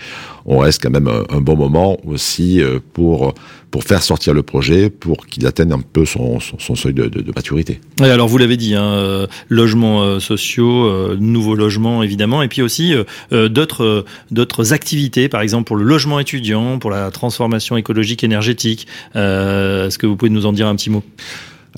[0.47, 3.35] on reste quand même un, bon moment aussi euh, pour
[3.71, 7.81] pour faire sortir le projet, pour qu'il atteigne un peu son, seuil de, maturité.
[8.01, 12.95] Alors vous l'avez dit, hein, euh, logements sociaux, nouveaux logements évidemment, et puis aussi
[13.31, 18.89] d'autres d'autres activités, par exemple pour le logement étudiant, pour la transformation écologique énergétique.
[19.15, 21.05] Est-ce que vous pouvez nous en dire un petit mot?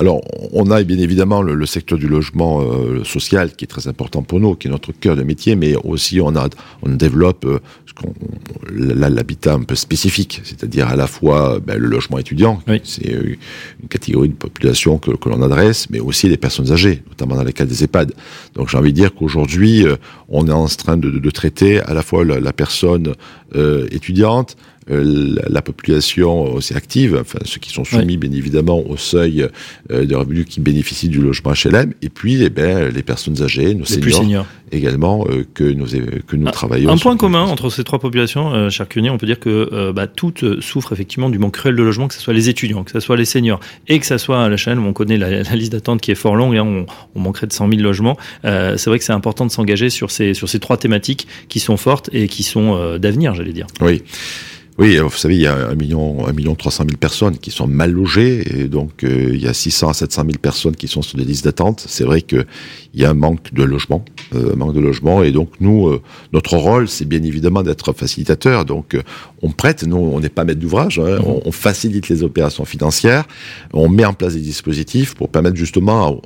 [0.00, 4.22] Alors, on a bien évidemment le, secteur du logement euh, social qui est très important
[4.22, 6.48] pour nous, qui est notre cœur de métier, mais aussi on a,
[6.82, 7.58] on développe euh,
[8.70, 13.36] l'habitat un peu spécifique, c'est-à-dire à la fois ben, le logement étudiant, c'est euh,
[13.82, 17.44] une catégorie de population que, que l'on adresse, mais aussi les personnes âgées, notamment dans
[17.44, 18.12] les cas des EHPAD.
[18.54, 19.84] Donc j'ai envie de dire qu'aujourd'hui,
[20.28, 23.14] on est en train de, de, traiter à la fois la, la personne
[23.90, 24.56] étudiante,
[24.88, 29.46] la, population aussi active, enfin ceux qui sont soumis bien évidemment au seuil
[29.90, 33.74] euh, de revenus qui bénéficient du logement HLM, et puis eh ben, les personnes âgées,
[33.74, 35.86] nos seniors, également euh, que nous
[36.26, 36.90] que nous travaillons.
[36.90, 40.60] Un point commun entre ces trois populations, euh, cher on peut dire que bah, toutes
[40.60, 43.16] souffrent effectivement du manque cruel de logement, que ce soit les étudiants, que ce soit
[43.16, 46.00] les seniors, et que ce soit à la chaîne où on connaît la, liste d'attente
[46.00, 48.16] qui est fort longue, hein, on, on, manquerait de 100 000 logements.
[48.42, 51.76] c'est vrai que c'est important de s'engager sur ces sur ces trois thématiques qui sont
[51.76, 53.66] fortes et qui sont d'avenir, j'allais dire.
[53.80, 54.02] Oui.
[54.78, 57.50] Oui, vous savez, il y a un million, un million trois cent mille personnes qui
[57.50, 60.88] sont mal logées, et donc euh, il y a 600 à 700 000 personnes qui
[60.88, 61.84] sont sur des listes d'attente.
[61.86, 62.46] C'est vrai qu'il
[62.94, 64.02] y a un manque de logement,
[64.34, 66.00] euh, manque de logement, et donc nous, euh,
[66.32, 68.64] notre rôle, c'est bien évidemment d'être facilitateur.
[68.64, 68.96] Donc
[69.42, 71.40] on prête, nous, on n'est pas maître d'ouvrage, hein, mmh.
[71.44, 73.24] on, facilite les opérations financières,
[73.74, 76.18] on met en place des dispositifs pour permettre justement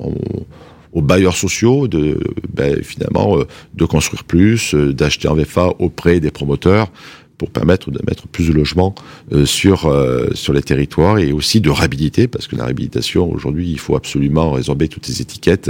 [0.93, 2.17] aux bailleurs sociaux de
[2.53, 3.39] ben, finalement
[3.73, 6.89] de construire plus, d'acheter en VFA auprès des promoteurs
[7.37, 8.95] pour permettre de mettre plus de logements
[9.31, 13.69] euh, sur euh, sur les territoires et aussi de réhabiliter parce que la réhabilitation aujourd'hui
[13.69, 15.69] il faut absolument résorber toutes les étiquettes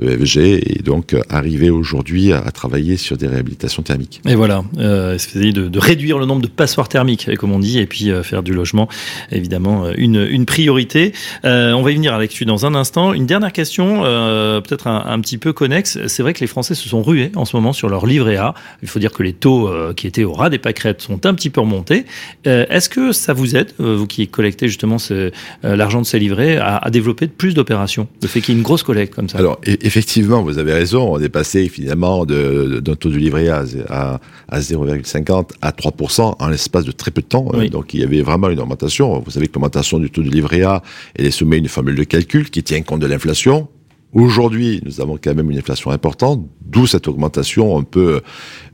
[0.00, 4.20] EFG et donc arriver aujourd'hui à, travailler sur des réhabilitations thermiques.
[4.26, 7.86] Et voilà, euh, essayer de, réduire le nombre de passoires thermiques comme on dit et
[7.86, 8.88] puis faire du logement
[9.30, 11.12] évidemment une une priorité.
[11.44, 13.12] on va y venir à l'actu dans un instant.
[13.12, 15.98] Une dernière question peut-être un, un, petit peu connexe.
[16.06, 18.54] C'est vrai que les Français se sont rués en ce moment sur leur livret A.
[18.82, 21.50] Il faut dire que les taux qui étaient au ras des pâquerettes sont un petit
[21.50, 22.04] peu remontés.
[22.46, 25.30] Euh, est-ce que ça vous aide, euh, vous qui collectez justement euh,
[25.62, 28.82] l'argent de ces livrets, à, développer plus d'opérations Le fait qu'il y ait une grosse
[28.82, 29.38] collecte comme ça?
[29.38, 31.14] Alors, e, effectivement, vous avez raison.
[31.14, 36.48] On est passé finalement d'un taux de livret A à, à 0,50 à 3% en
[36.48, 37.50] l'espace de très peu de temps.
[37.70, 39.18] Donc, il y avait vraiment une augmentation.
[39.20, 40.82] Vous savez que l'augmentation du taux de livret A,
[41.14, 43.68] elle est soumise à une formule de calcul qui tient compte de l'inflation.
[44.14, 48.22] Aujourd'hui, nous avons quand même une inflation importante, d'où cette augmentation un peu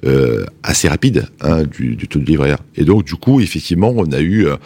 [0.05, 2.61] euh, assez rapide hein, du, du, taux de livret A.
[2.77, 4.57] Et donc, du coup, effectivement, on a eu euh,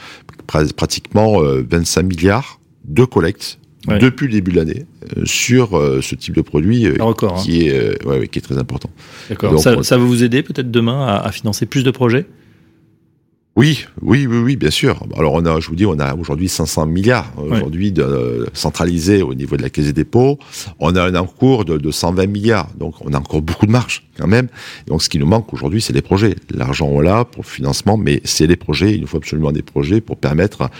[0.46, 3.98] pratiquement euh, 25 milliards de collectes ouais.
[3.98, 7.72] depuis le début de l'année euh, sur euh, ce type de produit record, qui, hein.
[7.72, 8.90] est, ouais, qui est très important.
[9.30, 9.58] D'accord.
[9.60, 12.26] Ça, ça va vous aider peut-être demain à, à financer plus de projets?
[13.58, 15.02] Oui, oui, oui, oui, bien sûr.
[15.16, 19.20] Alors on a, je vous dis, on a aujourd'hui 500 milliards aujourd'hui de euh, centralisés
[19.20, 20.38] au niveau de la Caisse des dépôts.
[20.78, 24.04] On a un encours de, de 120 milliards, donc on a encore beaucoup de marge
[24.16, 24.46] quand même.
[24.86, 26.36] Donc ce qui nous manque aujourd'hui, c'est les projets.
[26.54, 28.94] L'argent on l'a pour le financement, mais c'est les projets.
[28.94, 30.70] Il nous faut absolument des projets pour permettre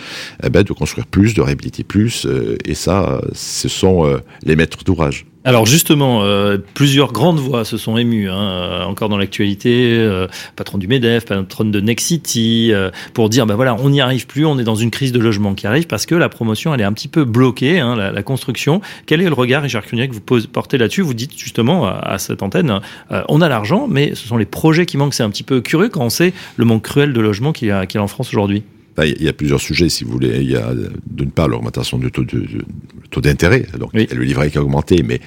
[0.41, 2.25] eh ben, de construire plus, de réhabiliter plus.
[2.25, 5.25] Euh, et ça, ce sont euh, les maîtres d'ouvrage.
[5.45, 10.27] Alors justement, euh, plusieurs grandes voix se sont émues, hein, euh, encore dans l'actualité, euh,
[10.57, 14.45] patron du MEDEF, patron de Nexity, euh, pour dire, ben voilà, on n'y arrive plus,
[14.45, 16.85] on est dans une crise de logement qui arrive parce que la promotion, elle est
[16.85, 18.81] un petit peu bloquée, hein, la, la, construction.
[19.05, 21.01] Quel est le regard, Richard Cunier, que vous portez là-dessus?
[21.03, 24.45] Vous dites justement à, à cette antenne, euh, on a l'argent, mais ce sont les
[24.45, 25.13] projets qui manquent.
[25.13, 27.87] C'est un petit peu curieux quand on sait le manque cruel de logement qu'il y
[27.87, 28.63] qu'il y a en France aujourd'hui.
[29.05, 30.41] Il y a plusieurs sujets, si vous voulez.
[30.41, 30.71] Il y a
[31.07, 33.65] d'une part l'augmentation du taux, d'intérêt.
[33.77, 34.07] Donc, oui.
[34.11, 35.19] le livret qui a augmenté, mais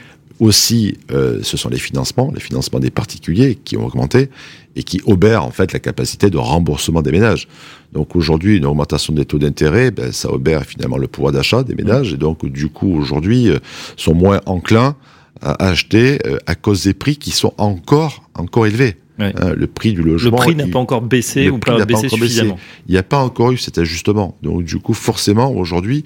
[0.42, 4.28] aussi, euh, ce sont les financements, les financements des particuliers qui ont augmenté
[4.74, 7.46] et qui obèrent en fait la capacité de remboursement des ménages.
[7.92, 11.74] Donc aujourd'hui, une augmentation des taux d'intérêt, ben, ça obère finalement le pouvoir d'achat des
[11.74, 13.58] ménages et donc du coup aujourd'hui euh,
[13.96, 14.96] sont moins enclins
[15.40, 18.96] à acheter euh, à cause des prix qui sont encore encore élevés.
[19.22, 19.32] Ouais.
[19.40, 20.38] Hein, le prix du logement.
[20.38, 22.54] Le prix n'a pas encore baissé ou pas baissé pas suffisamment.
[22.54, 22.66] Baissé.
[22.88, 24.36] Il n'y a pas encore eu cet ajustement.
[24.42, 26.04] Donc du coup, forcément, aujourd'hui,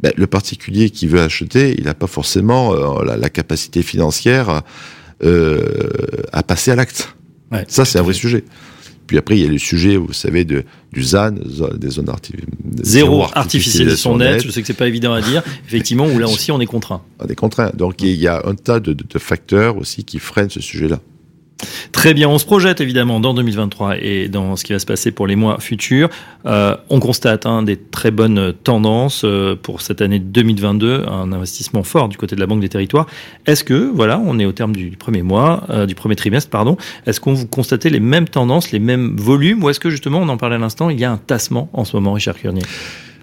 [0.00, 4.62] ben, le particulier qui veut acheter, il n'a pas forcément euh, la, la, capacité financière
[5.24, 5.60] euh,
[6.32, 7.14] à passer à l'acte.
[7.50, 8.44] Ouais, Ça, c'est un vrai sujet.
[9.06, 12.50] Puis après, il y a le sujet, vous savez, de, du ZAN, des zones artificielles.
[12.82, 16.52] Zéro artificialisation nette, je sais que c'est pas évident à dire, effectivement, où là aussi
[16.52, 17.00] on est contraint.
[17.18, 17.70] On est contraint.
[17.74, 21.00] Donc il y a un tas de, de, de facteurs aussi qui freinent ce sujet-là.
[21.92, 25.10] Très bien, on se projette évidemment dans 2023 et dans ce qui va se passer
[25.10, 26.08] pour les mois futurs.
[26.46, 31.82] Euh, on constate hein, des très bonnes tendances euh, pour cette année 2022, un investissement
[31.82, 33.06] fort du côté de la Banque des Territoires.
[33.46, 36.76] Est-ce que, voilà, on est au terme du premier mois, euh, du premier trimestre, pardon,
[37.06, 40.28] est-ce qu'on vous constatez les mêmes tendances, les mêmes volumes, ou est-ce que justement, on
[40.28, 42.62] en parlait à l'instant, il y a un tassement en ce moment, Richard Curnier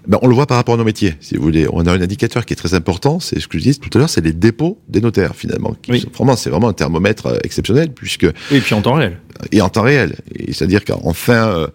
[0.06, 1.66] ben, on le voit par rapport à nos métiers, si vous voulez.
[1.72, 3.98] On a un indicateur qui est très important, c'est ce que je disais tout à
[3.98, 5.74] l'heure, c'est les dépôts des notaires, finalement.
[5.88, 6.00] Oui.
[6.00, 8.24] Sont, vraiment, c'est vraiment un thermomètre euh, exceptionnel, puisque...
[8.24, 9.18] Et puis en temps réel.
[9.52, 10.16] Et en temps réel.
[10.48, 11.66] C'est-à-dire qu'en fin, euh,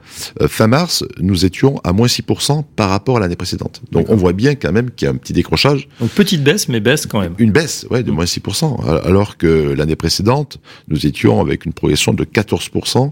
[0.47, 3.81] fin mars, nous étions à moins 6% par rapport à l'année précédente.
[3.91, 5.87] Donc on voit bien quand même qu'il y a un petit décrochage.
[5.99, 7.35] Donc petite baisse, mais baisse quand même.
[7.37, 9.05] Une baisse, ouais, de moins 6%.
[9.05, 13.11] Alors que l'année précédente, nous étions avec une progression de 14%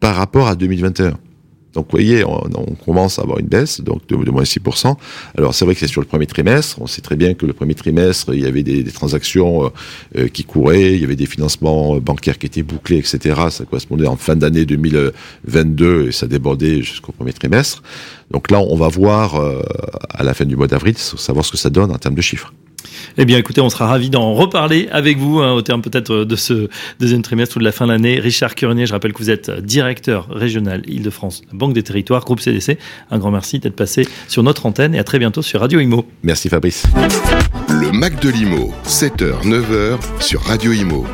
[0.00, 1.18] par rapport à 2021.
[1.74, 2.40] Donc, vous voyez, on,
[2.84, 4.96] commence à avoir une baisse, donc de, de moins 6%.
[5.36, 6.80] Alors, c'est vrai que c'est sur le premier trimestre.
[6.80, 9.70] On sait très bien que le premier trimestre, il y avait des, transactions
[10.16, 13.40] euh, qui couraient, il y avait des financements bancaires qui étaient bouclés, etc.
[13.50, 17.82] Ça correspondait en fin d'année 2022 et ça débordait jusqu'au premier trimestre.
[18.30, 19.62] Donc là, on va voir euh,
[20.10, 22.52] à la fin du mois d'avril, savoir ce que ça donne en termes de chiffres.
[23.18, 26.36] Eh bien, écoutez, on sera ravis d'en reparler avec vous hein, au terme peut-être de
[26.36, 28.20] ce deuxième trimestre ou de la fin de l'année.
[28.20, 32.78] Richard Curnier, je rappelle que vous êtes directeur régional Île-de-France, Banque des Territoires, groupe CDC.
[33.10, 36.06] Un grand merci d'être passé sur notre antenne et à très bientôt sur Radio Imo.
[36.22, 36.84] Merci Fabrice.
[37.68, 41.06] Le Mac de l'Imo, 7h, 9h sur Radio Imo.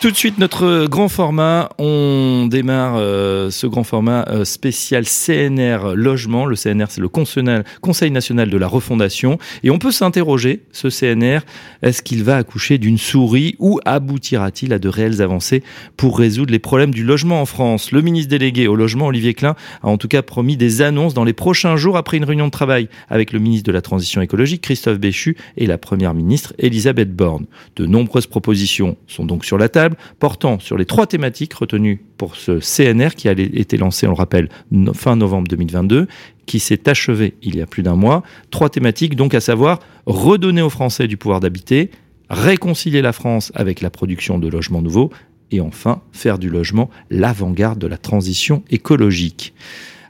[0.00, 1.68] Tout de suite, notre grand format.
[1.76, 6.46] On démarre euh, ce grand format euh, spécial CNR Logement.
[6.46, 9.36] Le CNR, c'est le Conseil national de la refondation.
[9.62, 11.40] Et on peut s'interroger, ce CNR,
[11.82, 15.62] est-ce qu'il va accoucher d'une souris ou aboutira-t-il à de réelles avancées
[15.98, 17.92] pour résoudre les problèmes du logement en France?
[17.92, 21.24] Le ministre délégué au logement, Olivier Klein, a en tout cas promis des annonces dans
[21.24, 24.62] les prochains jours après une réunion de travail avec le ministre de la Transition écologique,
[24.62, 27.44] Christophe Béchu, et la première ministre, Elisabeth Borne.
[27.76, 32.36] De nombreuses propositions sont donc sur la table portant sur les trois thématiques retenues pour
[32.36, 34.48] ce CNR qui a été lancé, on le rappelle,
[34.94, 36.06] fin novembre 2022,
[36.46, 38.22] qui s'est achevé il y a plus d'un mois.
[38.50, 41.90] Trois thématiques donc à savoir redonner aux Français du pouvoir d'habiter,
[42.28, 45.10] réconcilier la France avec la production de logements nouveaux
[45.50, 49.54] et enfin faire du logement l'avant-garde de la transition écologique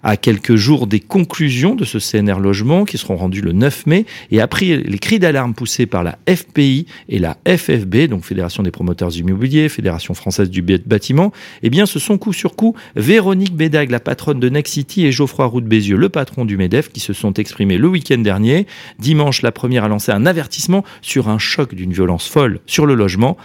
[0.03, 4.07] à quelques jours des conclusions de ce CNR logement qui seront rendues le 9 mai
[4.31, 8.71] et après les cris d'alarme poussés par la FPI et la FFB, donc Fédération des
[8.71, 11.33] promoteurs immobiliers, Fédération française du bâtiment,
[11.63, 15.47] eh bien ce sont coup sur coup Véronique Bédag, la patronne de Nexity et Geoffroy
[15.47, 18.67] Roux Bézieux, le patron du MEDEF, qui se sont exprimés le week-end dernier.
[18.99, 22.95] Dimanche, la première a lancé un avertissement sur un choc d'une violence folle sur le
[22.95, 23.37] logement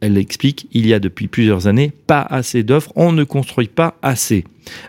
[0.00, 3.96] elle explique, il y a depuis plusieurs années pas assez d'offres, on ne construit pas
[4.02, 4.44] assez.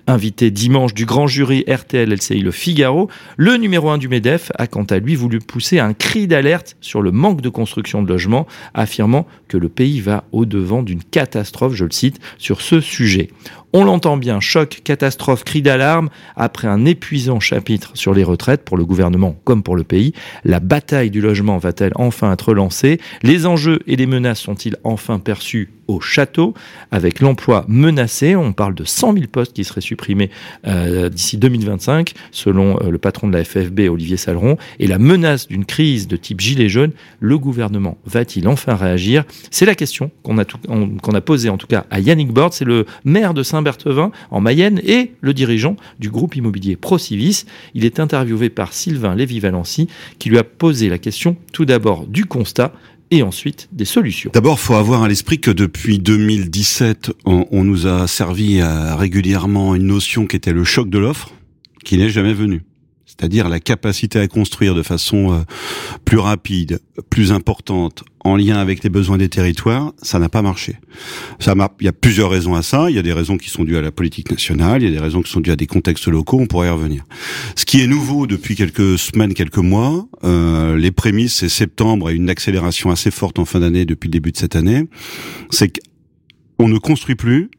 [0.08, 4.68] Invité dimanche du grand jury RTL LCI Le Figaro, le numéro 1 du MEDEF a
[4.68, 8.48] quant à lui voulu pousser un cri d'alerte sur le manque de construction de logements,
[8.74, 13.30] affirmant que le pays va au-devant d'une catastrophe, je le cite, sur ce sujet.
[13.78, 18.78] On l'entend bien, choc, catastrophe, cri d'alarme, après un épuisant chapitre sur les retraites pour
[18.78, 20.14] le gouvernement comme pour le pays,
[20.46, 23.02] la bataille du logement va-t-elle enfin être lancée?
[23.22, 26.54] Les enjeux et les menaces sont-ils enfin perçus au château,
[26.92, 28.36] avec l'emploi menacé.
[28.36, 30.30] On parle de 100 000 postes qui seraient supprimés
[30.68, 35.48] euh, d'ici 2025, selon euh, le patron de la FFB, Olivier Saleron, et la menace
[35.48, 36.92] d'une crise de type gilet jaune.
[37.20, 39.24] Le gouvernement va-t-il enfin réagir?
[39.52, 43.34] C'est la question qu'on a, posée en tout cas à Yannick Bord, c'est le maire
[43.34, 47.46] de Saint-Berthevin en Mayenne et le dirigeant du groupe immobilier Procivis.
[47.74, 49.88] Il est interviewé par Sylvain Lévy-Valency
[50.20, 52.74] qui lui a posé la question tout d'abord du constat
[53.12, 54.32] et ensuite des solutions.
[54.34, 59.76] D'abord, faut avoir à l'esprit que depuis 2017, on, on nous a servi à, régulièrement
[59.76, 61.32] une notion qui était le choc de l'offre,
[61.84, 62.64] qui n'est jamais venu
[63.18, 65.40] c'est-à-dire la capacité à construire de façon euh,
[66.04, 70.78] plus rapide, plus importante, en lien avec les besoins des territoires, ça n'a pas marché.
[71.40, 72.90] Ça il y a plusieurs raisons à ça.
[72.90, 74.92] Il y a des raisons qui sont dues à la politique nationale, il y a
[74.92, 76.40] des raisons qui sont dues à des contextes locaux.
[76.40, 77.04] On pourrait y revenir.
[77.56, 82.16] Ce qui est nouveau depuis quelques semaines, quelques mois, euh, les prémices, c'est septembre et
[82.16, 84.86] une accélération assez forte en fin d'année depuis le début de cette année,
[85.52, 85.80] c'est
[86.58, 87.52] qu'on ne construit plus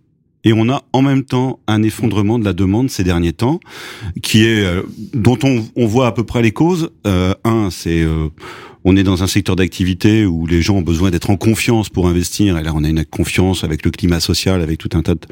[0.46, 3.58] et on a en même temps un effondrement de la demande ces derniers temps,
[4.22, 4.82] qui est euh,
[5.12, 6.90] dont on, voit à peu près les causes.
[7.04, 8.28] Euh, un, c'est euh,
[8.84, 12.06] on est dans un secteur d'activité où les gens ont besoin d'être en confiance pour
[12.06, 15.16] investir, et là on a une confiance avec le climat social, avec tout un tas
[15.16, 15.26] de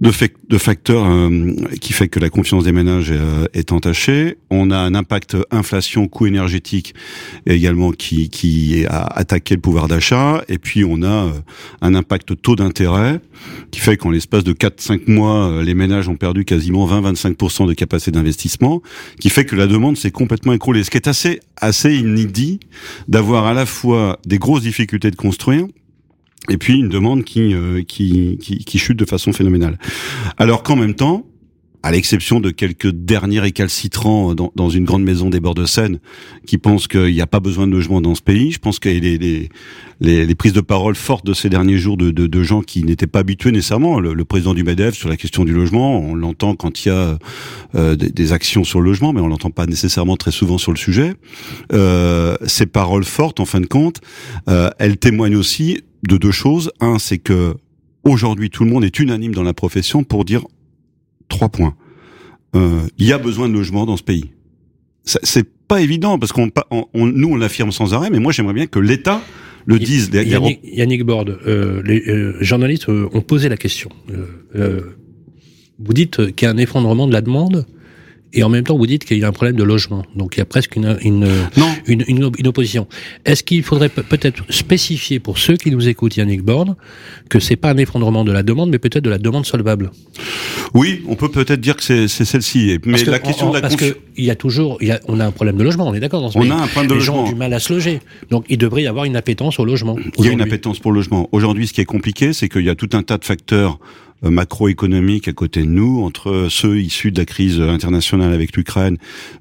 [0.00, 0.12] de,
[0.48, 4.38] de facteurs euh, qui fait que la confiance des ménages euh, est entachée.
[4.50, 6.94] On a un impact inflation, coût énergétique
[7.46, 10.42] également qui, qui a attaqué le pouvoir d'achat.
[10.48, 11.32] Et puis on a euh,
[11.80, 13.20] un impact taux d'intérêt
[13.70, 18.10] qui fait qu'en l'espace de 4-5 mois, les ménages ont perdu quasiment 20-25% de capacité
[18.10, 18.82] d'investissement,
[19.20, 20.82] qui fait que la demande s'est complètement écroulée.
[20.82, 22.58] Ce qui est assez, assez inédit
[23.06, 25.66] d'avoir à la fois des grosses difficultés de construire,
[26.48, 29.78] et puis une demande qui, euh, qui, qui, qui, chute de façon phénoménale.
[30.38, 31.26] Alors qu'en même temps,
[31.82, 36.00] à l'exception de quelques derniers récalcitrants dans, dans, une grande maison des bords de Seine
[36.46, 38.88] qui pensent qu'il n'y a pas besoin de logement dans ce pays, je pense que
[38.88, 39.48] les, les,
[40.00, 42.82] les, les prises de parole fortes de ces derniers jours de, de, de gens qui
[42.82, 46.54] n'étaient pas habitués nécessairement, le, président du MEDEF sur la question du logement, on l'entend
[46.54, 47.18] quand il y a
[47.74, 50.72] euh, des, des, actions sur le logement, mais on l'entend pas nécessairement très souvent sur
[50.72, 51.14] le sujet.
[51.72, 54.00] Euh, ces paroles fortes, en fin de compte,
[54.48, 56.70] euh, elles témoignent aussi de deux choses.
[56.80, 57.54] Un, c'est que
[58.04, 60.44] aujourd'hui tout le monde est unanime dans la profession pour dire
[61.28, 61.74] trois points.
[62.54, 64.30] Euh, il y a besoin de logements dans ce pays.
[65.04, 68.66] C'est pas évident parce qu'on on, nous on l'affirme sans arrêt, mais moi j'aimerais bien
[68.66, 69.22] que l'État
[69.66, 70.10] le dise.
[70.12, 73.90] Yannick, Yannick Borde, euh, les euh, journalistes euh, ont posé la question.
[74.56, 74.80] Euh,
[75.78, 77.66] vous dites qu'il y a un effondrement de la demande
[78.32, 80.04] et en même temps vous dites qu'il y a un problème de logement.
[80.14, 81.26] Donc il y a presque une, une,
[81.86, 82.86] une, une, opposition.
[83.24, 86.76] Est-ce qu'il faudrait peut-être spécifier pour ceux qui nous écoutent, Yannick Borne,
[87.28, 89.90] que c'est pas un effondrement de la demande, mais peut-être de la demande solvable?
[90.74, 92.78] Oui, on peut peut-être dire que c'est celle-ci.
[92.84, 95.24] Mais la question de la parce qu'il y a toujours, il y a, on a
[95.24, 96.98] un problème de logement, on est d'accord dans ce On a un problème de Les
[97.00, 97.16] logement.
[97.16, 98.00] gens ont du mal à se loger.
[98.30, 99.96] Donc il devrait y avoir une appétence au logement.
[100.18, 101.28] Il y a une appétence pour le logement.
[101.32, 103.78] Aujourd'hui, ce qui est compliqué, c'est qu'il y a tout un tas de facteurs
[104.22, 108.96] macroéconomique à côté de nous, entre ceux issus de la crise internationale avec l'Ukraine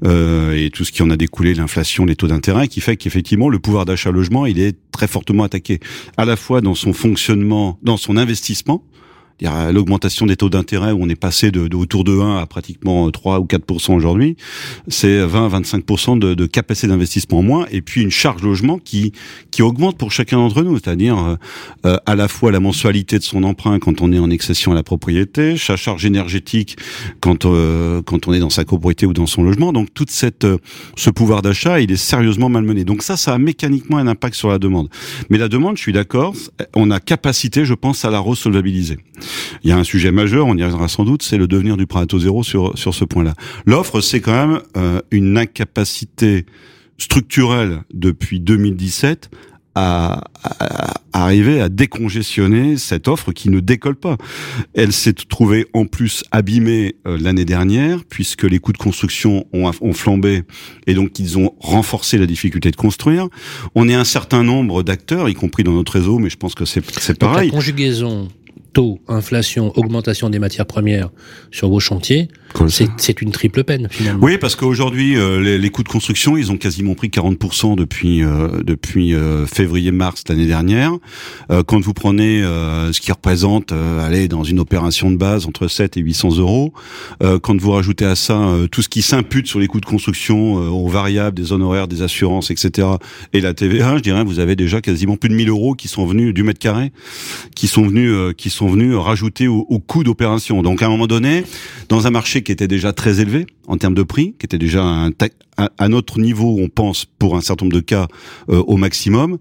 [0.05, 3.49] euh, et tout ce qui en a découlé, l'inflation, les taux d'intérêt, qui fait qu'effectivement
[3.49, 5.79] le pouvoir d'achat logement, il est très fortement attaqué,
[6.17, 8.83] à la fois dans son fonctionnement, dans son investissement,
[9.41, 13.09] l'augmentation des taux d'intérêt où on est passé de, de, autour de 1 à pratiquement
[13.09, 14.35] 3 ou 4% aujourd'hui,
[14.87, 19.13] c'est 20 25 de, de capacité d'investissement en moins et puis une charge logement qui
[19.51, 21.37] qui augmente pour chacun d'entre nous, c'est-à-dire
[21.85, 24.75] euh, à la fois la mensualité de son emprunt quand on est en accession à
[24.75, 26.77] la propriété, sa charge énergétique
[27.19, 29.73] quand euh, quand on est dans sa copropriété ou dans son logement.
[29.73, 30.57] Donc toute cette euh,
[30.95, 32.83] ce pouvoir d'achat, il est sérieusement malmené.
[32.83, 34.89] Donc ça ça a mécaniquement un impact sur la demande.
[35.29, 36.33] Mais la demande, je suis d'accord,
[36.75, 38.97] on a capacité, je pense à la resolvabiliser.
[39.63, 41.87] Il y a un sujet majeur, on y reviendra sans doute, c'est le devenir du
[41.87, 43.33] prêt à taux zéro sur, sur ce point-là.
[43.65, 46.45] L'offre, c'est quand même euh, une incapacité
[46.97, 49.29] structurelle depuis 2017
[49.75, 54.17] à, à, arriver à décongestionner cette offre qui ne décolle pas.
[54.73, 59.71] Elle s'est trouvée en plus abîmée euh, l'année dernière puisque les coûts de construction ont,
[59.81, 60.43] ont, flambé
[60.87, 63.27] et donc ils ont renforcé la difficulté de construire.
[63.75, 66.65] On est un certain nombre d'acteurs, y compris dans notre réseau, mais je pense que
[66.65, 66.81] c'est
[67.19, 67.49] pareil.
[67.49, 68.27] la conjugaison
[68.77, 71.09] taux, inflation, augmentation des matières premières
[71.49, 72.27] sur vos chantiers,
[72.67, 74.23] c'est une triple peine finalement.
[74.23, 78.23] Oui, parce qu'aujourd'hui, euh, les, les, coûts de construction, ils ont quasiment pris 40% depuis
[78.23, 80.93] euh, depuis euh, février-mars l'année dernière.
[81.65, 86.01] Quand vous prenez ce qui représente, aller dans une opération de base entre 7 et
[86.01, 86.73] 800 euros,
[87.19, 90.87] quand vous rajoutez à ça tout ce qui s'impute sur les coûts de construction, aux
[90.87, 92.87] variables, des honoraires, des assurances, etc.,
[93.33, 96.05] et la TVA, je dirais, vous avez déjà quasiment plus de 1000 euros qui sont
[96.05, 96.91] venus du mètre carré,
[97.55, 100.61] qui sont venus qui sont venus rajouter au, au coût d'opération.
[100.63, 101.43] Donc à un moment donné,
[101.89, 104.83] dans un marché qui était déjà très élevé en termes de prix, qui était déjà
[104.83, 105.11] un,
[105.77, 108.07] à notre niveau, on pense pour un certain nombre de cas
[108.49, 109.37] euh, au maximum.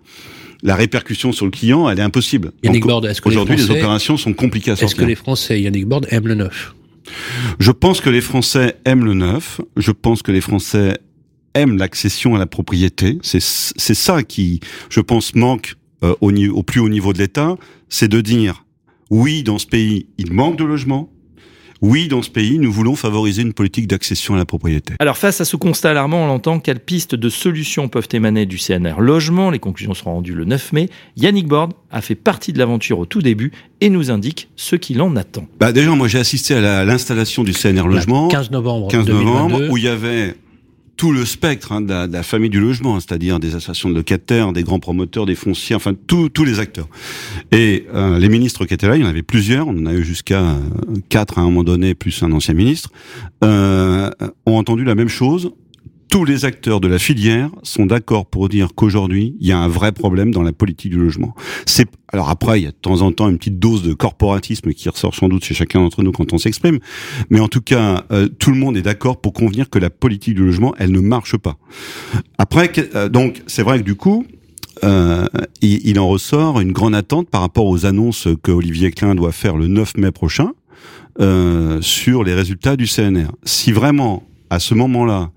[0.62, 2.52] La répercussion sur le client, elle est impossible.
[2.62, 5.86] Yannick Bord, est-ce que aujourd'hui les, opérations sont compliquées à Est-ce que les Français, Yannick
[5.86, 6.74] Bord, aiment le neuf?
[7.60, 9.60] Je pense que les Français aiment le neuf.
[9.76, 10.98] Je pense que les Français
[11.54, 13.18] aiment l'accession à la propriété.
[13.22, 14.60] C'est c'est ça qui,
[14.90, 17.56] je pense, manque euh, au, au plus haut niveau de l'État,
[17.88, 18.64] c'est de dire
[19.10, 21.10] oui, dans ce pays, il manque de logements
[21.82, 24.94] oui, dans ce pays, nous voulons favoriser une politique d'accession à la propriété.
[24.98, 28.56] Alors face à ce constat alarmant, on l'entend, quelles pistes de solutions peuvent émaner du
[28.56, 30.88] CNR Logement Les conclusions seront rendues le 9 mai.
[31.16, 35.02] Yannick Borde a fait partie de l'aventure au tout début et nous indique ce qu'il
[35.02, 35.46] en attend.
[35.60, 38.28] Bah déjà, moi j'ai assisté à l'installation du CNR Logement.
[38.28, 40.34] 15 novembre 15 novembre, où il y avait
[40.96, 44.62] tout le spectre hein, de, la, famille du logement, c'est-à-dire des associations de locataires, des
[44.62, 46.88] grands promoteurs, des fonciers, enfin tous les acteurs.
[47.52, 49.92] Et euh, les ministres qui étaient là, il y en avait plusieurs, on en a
[49.92, 50.58] eu jusqu'à euh,
[51.08, 52.90] quatre à un moment donné, plus un ancien ministre,
[53.44, 54.10] euh,
[54.46, 55.52] ont entendu la même chose
[56.08, 59.68] tous les acteurs de la filière sont d'accord pour dire qu'aujourd'hui, il y a un
[59.68, 61.34] vrai problème dans la politique du logement.
[61.66, 64.72] C'est alors après, il y a de temps en temps une petite dose de corporatisme
[64.72, 66.78] qui ressort sans doute chez chacun d'entre nous quand on s'exprime,
[67.30, 70.34] mais en tout cas, euh, tout le monde est d'accord pour convenir que la politique
[70.34, 71.56] du logement, elle ne marche pas.
[72.38, 74.24] Après, euh, donc c'est vrai que du coup,
[74.84, 75.26] euh,
[75.62, 79.32] il, il, en ressort une grande attente par rapport aux annonces que Olivier Klein doit
[79.32, 80.52] faire le 9 mai prochain
[81.80, 83.28] sur les résultats du CNR.
[83.44, 85.30] Si vraiment à ce moment-là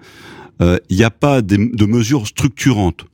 [0.59, 3.05] il euh, n'y a pas de, de mesures structurantes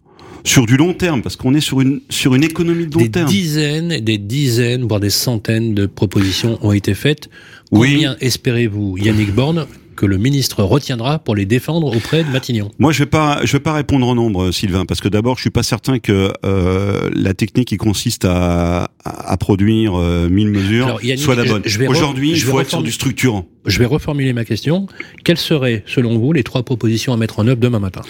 [0.45, 3.09] sur du long terme, parce qu'on est sur une sur une économie de long des
[3.09, 3.27] terme.
[3.27, 7.29] Des dizaines, des dizaines, voire des centaines de propositions ont été faites.
[7.71, 8.17] Combien oui.
[8.21, 9.65] espérez-vous, Yannick Borne,
[9.95, 13.53] que le ministre retiendra pour les défendre auprès de Matignon Moi, je vais pas, je
[13.53, 17.09] vais pas répondre en nombre, Sylvain, parce que d'abord, je suis pas certain que euh,
[17.13, 21.63] la technique qui consiste à, à produire euh, 1000 mesures Alors, Yannick, soit la bonne.
[21.87, 23.47] Aujourd'hui, il faut être sur du structurant.
[23.65, 24.87] Je vais reformuler ma question.
[25.23, 28.01] Quelles seraient, selon vous, les trois propositions à mettre en œuvre demain matin?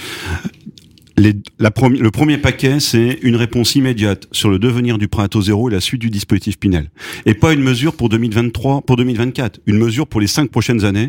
[1.17, 5.23] Les, la prom le premier paquet, c'est une réponse immédiate sur le devenir du prêt
[5.23, 6.91] à taux zéro et la suite du dispositif Pinel.
[7.25, 9.61] Et pas une mesure pour 2023, pour 2024.
[9.65, 11.07] Une mesure pour les cinq prochaines années.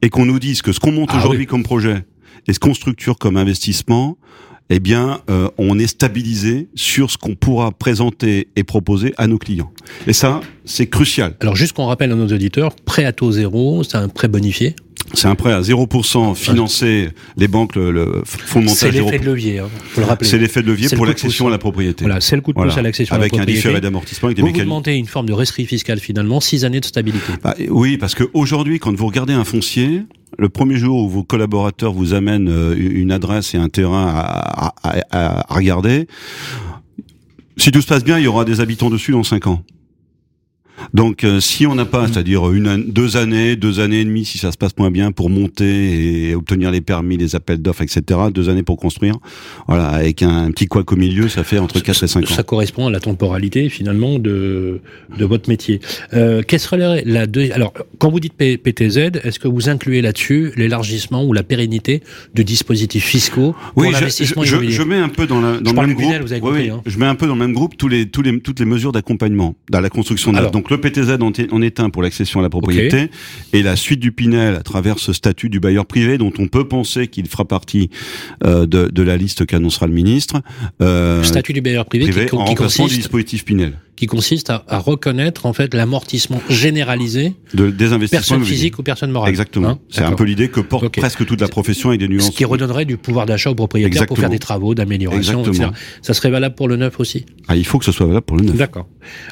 [0.00, 1.46] Et qu'on nous dise que ce qu'on monte ah, aujourd'hui oui.
[1.46, 2.04] comme projet
[2.46, 4.16] et ce qu'on structure comme investissement,
[4.70, 9.38] eh bien, euh, on est stabilisé sur ce qu'on pourra présenter et proposer à nos
[9.38, 9.70] clients.
[10.06, 11.36] Et ça, c'est crucial.
[11.40, 14.74] Alors, juste qu'on rappelle à nos auditeurs, prêt à taux zéro, c'est un prêt bonifié
[15.14, 19.24] c'est un prêt à 0% financé, les banques le, le font monter C'est l'effet de
[19.24, 20.28] levier, hein, faut le rappeler.
[20.28, 22.04] C'est l'effet de levier pour l'accession à la propriété.
[22.04, 22.78] Voilà, c'est le coup de pouce voilà.
[22.78, 23.50] à l'accession à la propriété.
[23.50, 24.64] Avec un différé d'amortissement, avec des vous mécanismes.
[24.68, 27.32] Vous demandez une forme de rescrit fiscal finalement, six années de stabilité.
[27.42, 30.02] Bah, oui, parce qu'aujourd'hui, quand vous regardez un foncier,
[30.38, 34.98] le premier jour où vos collaborateurs vous amènent une adresse et un terrain à, à,
[35.10, 36.06] à, à regarder,
[37.56, 39.62] si tout se passe bien, il y aura des habitants dessus dans cinq ans.
[40.94, 44.38] Donc, euh, si on n'a pas, c'est-à-dire une, deux années, deux années et demie, si
[44.38, 48.02] ça se passe moins bien, pour monter et obtenir les permis, les appels d'offres, etc.,
[48.32, 49.16] deux années pour construire,
[49.68, 52.34] voilà, avec un petit couac au milieu, ça fait entre 4 et 5 ans.
[52.34, 54.80] Ça correspond à la temporalité, finalement, de,
[55.18, 55.80] de votre métier.
[56.14, 59.68] Euh, quelle serait la, la deux, alors, quand vous dites P PTZ, est-ce que vous
[59.68, 62.02] incluez là-dessus l'élargissement ou la pérennité
[62.34, 65.70] de dispositifs fiscaux pour oui, l'investissement je, je, je, mets un peu dans, la, dans
[65.70, 66.06] je le même groupe.
[66.06, 66.82] Pinel, vous avez compris, oui, hein.
[66.86, 68.92] Je mets un peu dans le même groupe tous les, tous les, toutes les mesures
[68.92, 72.50] d'accompagnement dans la construction de Donc, le PTZ en, est- un pour l'accession à la
[72.50, 73.10] propriété,
[73.52, 76.66] et la suite du Pinel à travers ce statut du bailleur privé dont on peut
[76.68, 77.90] penser qu'il fera partie
[78.44, 80.42] euh, de, de la liste qu'annoncera le ministre.
[80.80, 82.54] Euh, Le statut du bailleur privé, privé qui, en qui
[82.88, 88.38] du dispositif Pinel, qui consiste à, à reconnaître en fait l'amortissement généralisé, de, des investissements
[88.38, 89.30] personne physique ou personne morale.
[89.30, 89.68] Exactement.
[89.68, 92.26] Hein c'est un peu l'idée que porte presque toute la profession avec des nuances.
[92.26, 95.70] Ce qui redonnerait du pouvoir d'achat aux propriétaires pour faire des travaux d'amélioration, etc.
[96.00, 97.26] Ça serait valable pour le neuf aussi.
[97.48, 98.56] Ah, il faut que ce soit valable pour le neuf.
[98.56, 98.86] D'accord.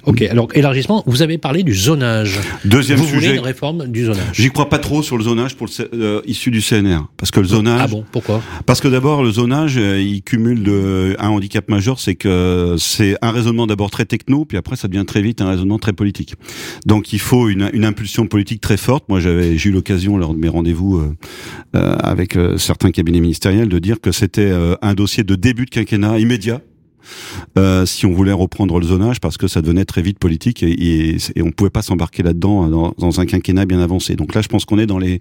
[0.05, 0.23] Ok.
[0.23, 1.03] Alors élargissement.
[1.07, 2.39] Vous avez parlé du zonage.
[2.65, 3.37] Deuxième vous voulez sujet.
[3.37, 4.25] une réforme du zonage.
[4.33, 7.41] J'y crois pas trop sur le zonage pour le, euh, issu du CNR, parce que
[7.41, 7.81] le zonage.
[7.83, 8.43] Ah bon Pourquoi?
[8.67, 13.17] Parce que d'abord, le zonage, euh, il cumule de, un handicap majeur, c'est que c'est
[13.23, 16.35] un raisonnement d'abord très techno, puis après ça devient très vite un raisonnement très politique.
[16.85, 19.09] Donc il faut une, impulsion politique très forte.
[19.09, 21.17] Moi, j'avais, j'ai eu l'occasion lors de mes rendez-vous euh,
[21.77, 24.51] euh, avec euh, certains cabinets ministériels de dire que c'était
[24.83, 26.63] un dossier de début de quinquennat immédiat.
[27.59, 30.71] Euh, si on voulait reprendre le zonage parce que ça devenait très vite politique et,
[30.71, 34.17] et, et on pouvait pas s'embarquer là-dedans euh, dans, dans un quinquennat bien avancé.
[34.17, 35.21] Donc là, je pense qu'on est dans les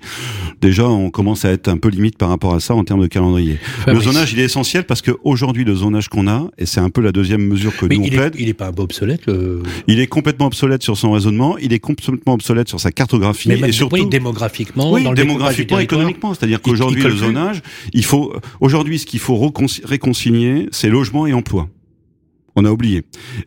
[0.62, 3.08] déjà on commence à être un peu limite par rapport à ça en termes de
[3.08, 3.58] calendrier.
[3.88, 6.90] Le zonage, il est essentiel parce que aujourd'hui, le zonage qu'on a, et c'est un
[6.90, 8.74] peu la deuxième mesure que Mais nous on il, est, plaide, il est pas un
[8.74, 9.64] peu obsolète le...
[9.88, 13.60] il est complètement obsolète sur son raisonnement, il est complètement obsolète sur sa cartographie Mais
[13.70, 16.02] et surtout oui, démographiquement, oui, dans le démographiquement, territoire.
[16.02, 17.62] économiquement, c'est-à-dire qu'aujourd'hui le zonage,
[17.94, 21.69] il faut aujourd'hui ce qu'il faut réconci- réconcilier, c'est logement et emploi.
[22.56, 23.04] On a oublié.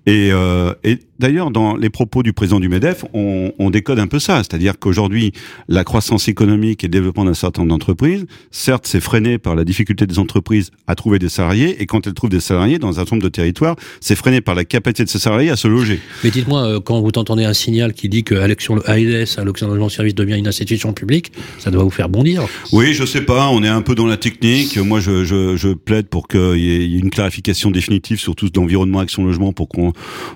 [0.07, 4.09] Et, euh, et d'ailleurs, dans les propos du président du Medef, on, on décode un
[4.09, 5.33] peu ça, c'est-à-dire qu'aujourd'hui,
[5.69, 9.65] la croissance économique et le développement d'un certain nombre d'entreprises, certes, c'est freiné par la
[9.65, 12.93] difficulté des entreprises à trouver des salariés, et quand elles trouvent des salariés dans un
[12.95, 16.01] certain nombre de territoires, c'est freiné par la capacité de ces salariés à se loger.
[16.25, 19.89] Mais dites-moi, euh, quand vous entendez un signal qui dit que Alexion AES, Allocation Logement
[19.89, 22.47] Service, devient une institution publique, ça doit vous faire bondir.
[22.73, 24.77] Oui, je sais pas, on est un peu dans la technique.
[24.77, 28.53] Moi, je, je, je plaide pour qu'il y ait une clarification définitive sur tout ce
[28.53, 29.93] d'environnement action logement pour qu'on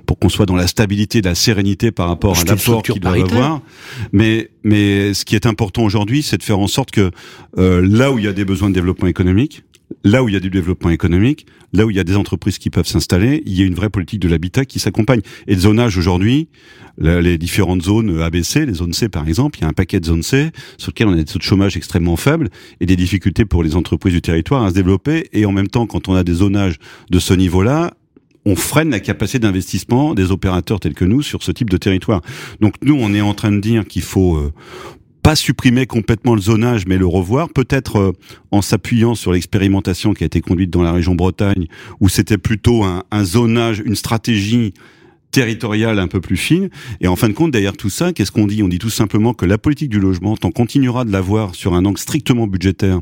[0.07, 3.23] pour qu'on soit dans la stabilité, de la sérénité par rapport à l'apport qu'ils doivent
[3.23, 3.63] avoir.
[4.13, 7.11] Mais mais ce qui est important aujourd'hui, c'est de faire en sorte que
[7.57, 9.63] euh, là où il y a des besoins de développement économique,
[10.05, 12.59] là où il y a du développement économique, là où il y a des entreprises
[12.59, 15.21] qui peuvent s'installer, il y a une vraie politique de l'habitat qui s'accompagne.
[15.47, 16.49] Et le zonage aujourd'hui,
[16.99, 20.07] les différentes zones ABC, les zones C par exemple, il y a un paquet de
[20.07, 22.49] zones C sur lesquelles on a des taux de chômage extrêmement faibles
[22.81, 25.29] et des difficultés pour les entreprises du territoire à se développer.
[25.33, 26.77] Et en même temps, quand on a des zonages
[27.11, 27.95] de ce niveau-là,
[28.47, 32.23] on freine la capacité d'investissement des opérateurs tels que nous sur ce type de territoire.
[32.61, 34.53] Donc nous, on est en train de dire qu'il faut euh,
[35.23, 38.13] pas supprimer complètement le zonage, mais le revoir, peut-être euh,
[38.53, 41.67] en s'appuyant sur l'expérimentation qui a été conduite dans la région Bretagne,
[42.01, 44.73] où c'était plutôt un, un zonage, une stratégie
[45.41, 46.71] territoriale un peu plus fine.
[47.03, 48.63] Et en fin de compte, derrière tout ça, qu'est-ce qu'on dit?
[48.63, 51.85] On dit tout simplement que la politique du logement, tant continuera de l'avoir sur un
[51.85, 53.01] angle strictement budgétaire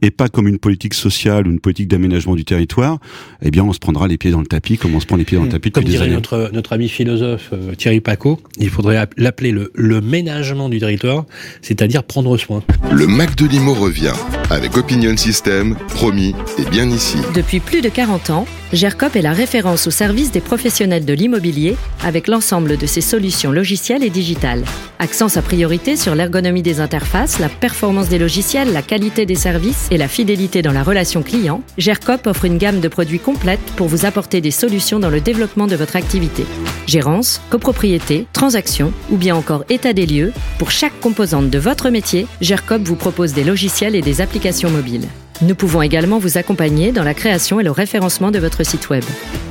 [0.00, 2.98] et pas comme une politique sociale ou une politique d'aménagement du territoire,
[3.42, 5.24] eh bien, on se prendra les pieds dans le tapis comme on se prend les
[5.24, 6.14] pieds dans le tapis Comme depuis des années.
[6.14, 10.78] notre, notre ami philosophe euh, Thierry Paco, il faudrait app- l'appeler le, le ménagement du
[10.78, 11.24] territoire,
[11.62, 12.62] c'est-à-dire prendre soin.
[12.92, 14.12] Le Mac de Limo revient
[14.50, 17.16] avec Opinion System, promis et bien ici.
[17.34, 21.71] Depuis plus de 40 ans, GERCOP est la référence au service des professionnels de l'immobilier
[22.04, 24.64] avec l'ensemble de ses solutions logicielles et digitales.
[24.98, 29.88] Accent sa priorité sur l'ergonomie des interfaces, la performance des logiciels, la qualité des services
[29.90, 33.88] et la fidélité dans la relation client, GERCOP offre une gamme de produits complète pour
[33.88, 36.44] vous apporter des solutions dans le développement de votre activité.
[36.86, 42.26] Gérance, copropriété, transaction ou bien encore état des lieux, pour chaque composante de votre métier,
[42.40, 45.08] GERCOP vous propose des logiciels et des applications mobiles.
[45.42, 49.02] Nous pouvons également vous accompagner dans la création et le référencement de votre site web.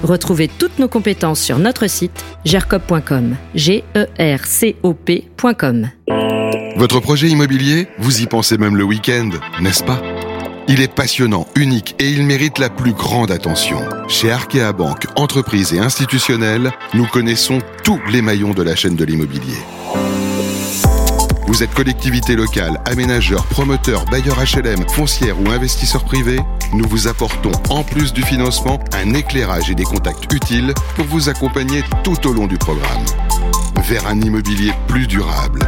[0.03, 3.35] Retrouvez toutes nos compétences sur notre site gercop.com.
[3.55, 5.89] G E R C O P.com.
[6.77, 9.31] Votre projet immobilier, vous y pensez même le week-end,
[9.61, 10.01] n'est-ce pas?
[10.69, 13.79] Il est passionnant, unique et il mérite la plus grande attention.
[14.07, 19.03] Chez Arkea Banque, entreprise et institutionnelle, nous connaissons tous les maillons de la chaîne de
[19.03, 19.57] l'immobilier.
[21.51, 26.39] Vous êtes collectivité locale, aménageur, promoteur, bailleur HLM, foncière ou investisseur privé
[26.71, 31.27] Nous vous apportons, en plus du financement, un éclairage et des contacts utiles pour vous
[31.27, 33.03] accompagner tout au long du programme.
[33.83, 35.59] Vers un immobilier plus durable.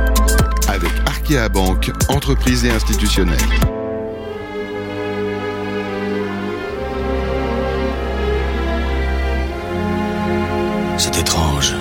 [0.69, 3.35] Avec Arkea Banque, entreprise et institutionnelle.
[10.97, 11.75] C'est étrange.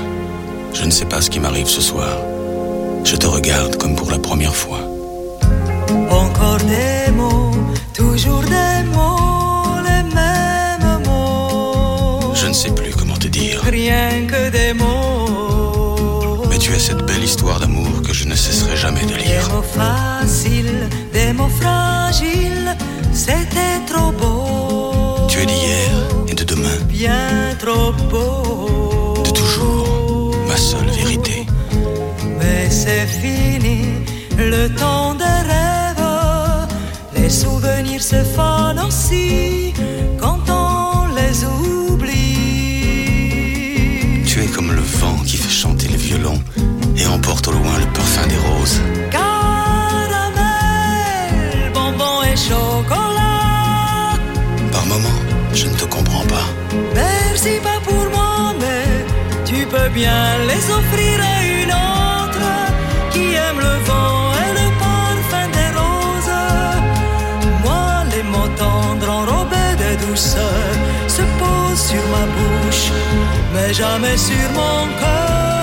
[0.75, 2.19] Je ne sais pas ce qui m'arrive ce soir.
[3.05, 4.81] Je te regarde comme pour la première fois.
[6.11, 7.51] Encore des mots,
[7.95, 12.35] toujours des mots, les mêmes mots.
[12.35, 13.61] Je ne sais plus comment te dire.
[13.65, 16.45] Rien que des mots.
[16.51, 19.49] Mais tu es cette belle histoire d'amour que je ne cesserai jamais de Des lire.
[19.53, 22.77] mots faciles, des mots fragiles,
[23.13, 25.27] c'était trop beau.
[25.29, 25.91] Tu es d'hier
[26.29, 28.52] et de demain, Bien trop beau.
[34.53, 36.69] Le temps des rêves.
[37.15, 39.73] Les souvenirs se fanent aussi
[40.21, 42.19] quand on les oublie.
[44.27, 46.41] Tu es comme le vent qui fait chanter le violon
[46.97, 48.81] et emporte au loin le parfum des roses.
[49.11, 49.31] Caramel,
[51.75, 54.19] bonbon et chocolat.
[54.73, 55.21] Par moments,
[55.55, 56.47] je ne te comprends pas.
[56.95, 58.87] Merci pas pour moi, mais
[59.45, 61.92] tu peux bien les offrir à une autre
[70.17, 72.93] se posent sur ma bouche,
[73.55, 75.62] mais jamais sur mon cœur.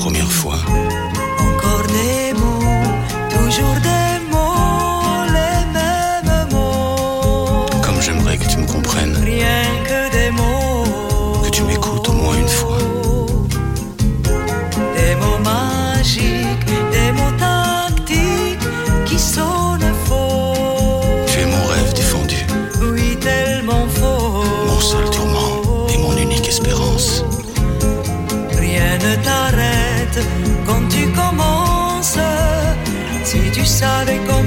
[0.00, 0.59] Première fois.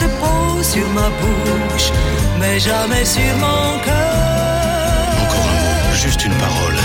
[0.00, 1.90] se posent sur ma bouche,
[2.40, 5.10] mais jamais sur mon cœur.
[5.22, 6.32] Encore un mot, juste une.
[6.44, 6.79] Parole,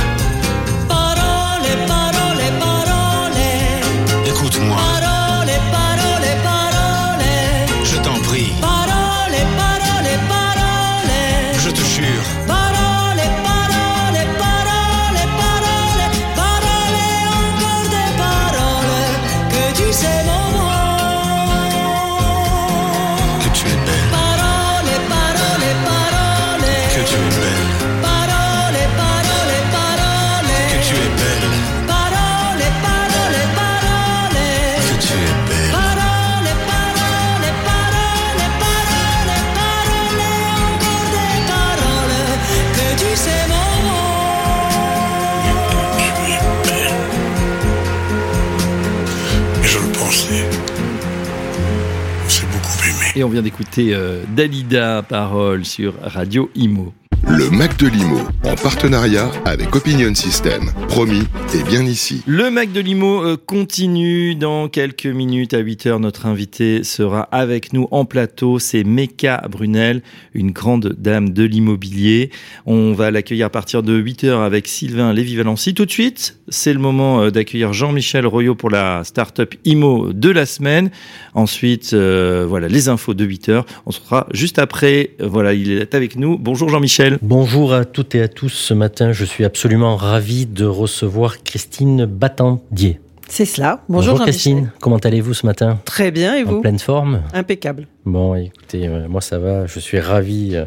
[53.18, 56.94] Et on vient d'écouter euh, Dalida Parole sur Radio Imo.
[57.28, 60.70] Le Mac de Limo, en partenariat avec Opinion System.
[60.88, 61.24] Promis,
[61.56, 62.22] et bien ici.
[62.28, 66.00] Le Mac de Limo euh, continue dans quelques minutes à 8h.
[66.00, 68.60] Notre invité sera avec nous en plateau.
[68.60, 70.04] C'est Meka Brunel,
[70.34, 72.30] une grande dame de l'immobilier.
[72.68, 75.74] On va l'accueillir à partir de 8h avec Sylvain Lévy-Valency.
[75.74, 80.30] Tout de suite, c'est le moment euh, d'accueillir Jean-Michel Royot pour la start-up IMO de
[80.30, 80.92] la semaine.
[81.34, 83.64] Ensuite, euh, voilà, les infos de 8h.
[83.88, 85.12] On se retrouvera juste après.
[85.20, 86.38] Voilà, il est avec nous.
[86.38, 87.15] Bonjour Jean-Michel.
[87.22, 88.50] Bonjour à toutes et à tous.
[88.50, 93.00] Ce matin, je suis absolument ravi de recevoir Christine Battendier.
[93.28, 93.82] C'est cela.
[93.90, 94.34] Bonjour, Jean-Michel.
[94.34, 97.88] Christine, comment allez-vous ce matin Très bien, et En vous pleine forme Impeccable.
[98.06, 100.66] Bon, écoutez, euh, moi ça va, je suis ravi euh,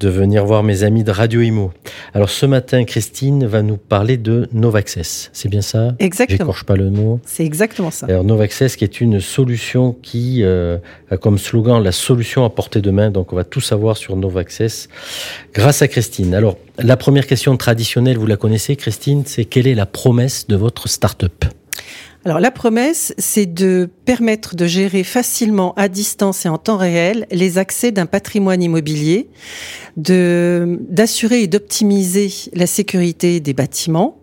[0.00, 1.72] de venir voir mes amis de Radio Imo.
[2.12, 5.94] Alors ce matin, Christine va nous parler de Novaccess, c'est bien ça?
[5.98, 6.38] Exactement.
[6.38, 7.20] J'écorche pas le mot.
[7.24, 8.04] C'est exactement ça.
[8.06, 10.76] Alors Novaccess qui est une solution qui euh,
[11.10, 13.10] a comme slogan la solution à portée de main.
[13.10, 14.88] Donc on va tout savoir sur Novaccess
[15.54, 16.34] grâce à Christine.
[16.34, 20.56] Alors la première question traditionnelle, vous la connaissez Christine, c'est quelle est la promesse de
[20.56, 21.46] votre start-up?
[22.26, 27.26] Alors la promesse, c'est de permettre de gérer facilement à distance et en temps réel
[27.30, 29.28] les accès d'un patrimoine immobilier,
[29.98, 34.16] de d'assurer et d'optimiser la sécurité des bâtiments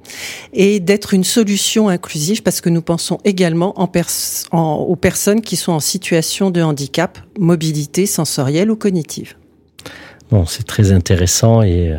[0.53, 4.07] et d'être une solution inclusive parce que nous pensons également en pers-
[4.51, 9.35] en- aux personnes qui sont en situation de handicap, mobilité sensorielle ou cognitive.
[10.31, 11.97] Bon, c'est très intéressant et euh,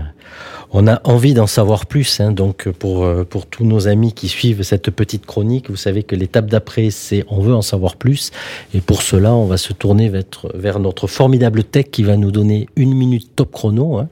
[0.74, 4.28] On a envie d'en savoir plus, hein, donc pour, euh, pour tous nos amis qui
[4.28, 8.30] suivent cette petite chronique, vous savez que l'étape d'après, c'est on veut en savoir plus.
[8.72, 10.10] Et pour cela, on va se tourner
[10.54, 14.08] vers, notre formidable tech qui va nous donner une minute top chrono, hein.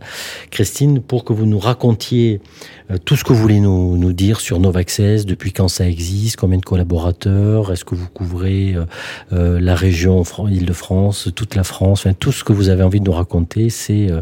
[0.51, 2.43] Christine, pour que vous nous racontiez
[2.91, 6.37] euh, tout ce que vous voulez nous, nous dire sur Novaccess, depuis quand ça existe,
[6.37, 8.85] combien de collaborateurs, est-ce que vous couvrez euh,
[9.33, 13.07] euh la région Île-de-France, toute la France, enfin, tout ce que vous avez envie de
[13.07, 14.11] nous raconter, c'est...
[14.11, 14.21] Euh,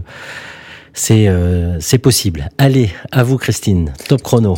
[0.92, 2.48] c'est euh, possible.
[2.58, 4.56] Allez, à vous Christine, top chrono.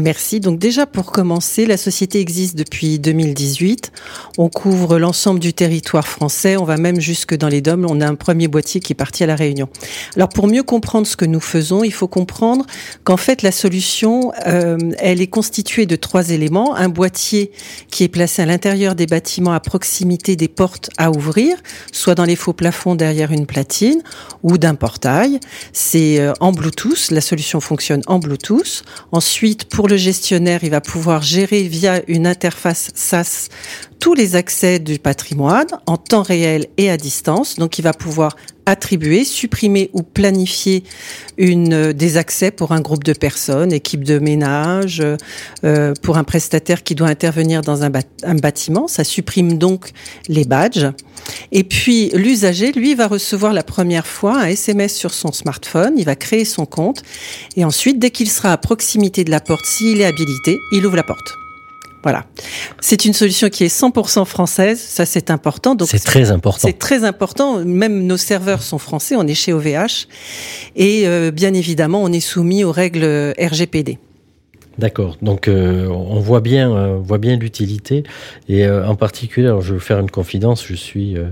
[0.00, 0.40] Merci.
[0.40, 3.92] Donc déjà pour commencer, la société existe depuis 2018.
[4.38, 6.56] On couvre l'ensemble du territoire français.
[6.56, 7.86] On va même jusque dans les DOM.
[7.88, 9.68] On a un premier boîtier qui est parti à la Réunion.
[10.16, 12.64] Alors pour mieux comprendre ce que nous faisons, il faut comprendre
[13.04, 16.74] qu'en fait la solution, euh, elle est constituée de trois éléments.
[16.74, 17.52] Un boîtier
[17.90, 21.56] qui est placé à l'intérieur des bâtiments à proximité des portes à ouvrir,
[21.92, 24.02] soit dans les faux plafonds derrière une platine
[24.42, 25.38] ou d'un portail.
[25.74, 27.10] C'est euh, en Bluetooth.
[27.10, 28.84] La solution fonctionne en Bluetooth.
[29.12, 33.48] Ensuite, pour pour le gestionnaire, il va pouvoir gérer via une interface SaaS
[33.98, 37.56] tous les accès du patrimoine en temps réel et à distance.
[37.56, 40.84] Donc, il va pouvoir attribuer, supprimer ou planifier
[41.38, 45.02] une euh, des accès pour un groupe de personnes, équipe de ménage,
[45.64, 47.90] euh, pour un prestataire qui doit intervenir dans un,
[48.22, 48.88] un, bâtiment.
[48.88, 49.90] Ça supprime donc
[50.28, 50.86] les badges.
[51.50, 55.94] Et puis l'usager, lui, va recevoir la première fois un SMS sur son smartphone.
[55.96, 57.02] Il va créer son compte
[57.56, 60.96] et ensuite, dès qu'il sera à proximité de la porte, s'il est habilité, il ouvre
[60.96, 61.41] la porte.
[62.02, 62.24] Voilà.
[62.80, 65.74] C'est une solution qui est 100% française, ça c'est important.
[65.74, 66.66] Donc c'est très important.
[66.66, 67.64] C'est très important.
[67.64, 70.08] Même nos serveurs sont français, on est chez OVH
[70.74, 73.98] et euh, bien évidemment on est soumis aux règles RGPD.
[74.78, 75.16] D'accord.
[75.20, 78.04] Donc euh, on voit bien, euh, voit bien l'utilité
[78.48, 80.64] et euh, en particulier, alors je vais faire une confidence.
[80.66, 81.26] Je suis, euh,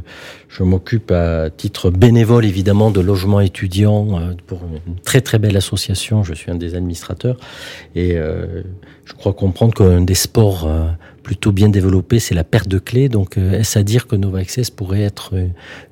[0.48, 6.22] je m'occupe à titre bénévole évidemment de logement étudiant pour une très très belle association.
[6.22, 7.36] Je suis un des administrateurs
[7.94, 8.16] et
[9.10, 10.68] je crois comprendre qu'un des sports
[11.22, 13.08] plutôt bien développé, c'est la perte de clés.
[13.08, 15.34] Donc, est-ce à dire que Nova Access pourrait être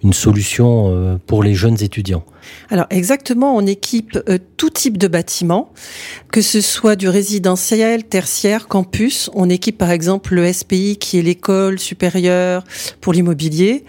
[0.03, 2.25] une solution pour les jeunes étudiants?
[2.71, 4.19] Alors, exactement, on équipe
[4.57, 5.73] tout type de bâtiment,
[6.33, 9.31] que ce soit du résidentiel, tertiaire, campus.
[9.35, 12.65] On équipe par exemple le SPI, qui est l'école supérieure
[13.01, 13.85] pour l'immobilier.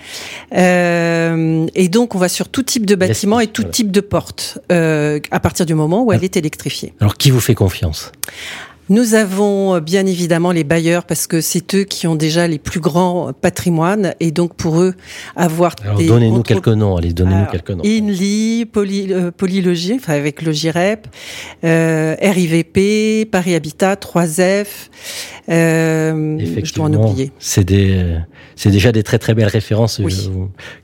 [0.55, 4.59] Euh, et donc, on va sur tout type de bâtiment et tout type de porte,
[4.71, 6.93] euh, à partir du moment où elle est électrifiée.
[6.99, 8.11] Alors, qui vous fait confiance?
[8.89, 12.57] Nous avons euh, bien évidemment les bailleurs parce que c'est eux qui ont déjà les
[12.57, 14.95] plus grands patrimoines et donc pour eux
[15.35, 17.83] avoir Alors donnez-nous quelques noms, allez donnez-nous quelques noms.
[17.83, 21.07] Inly, Poly, euh, Polylogie, enfin avec Logirep,
[21.63, 24.89] euh, RIVP, Paris Habitat, 3F.
[25.49, 27.31] Euh, Effectivement, je dois en oublier.
[27.39, 28.17] C'est des,
[28.55, 29.99] c'est déjà des très très belles références.
[30.03, 30.29] Oui.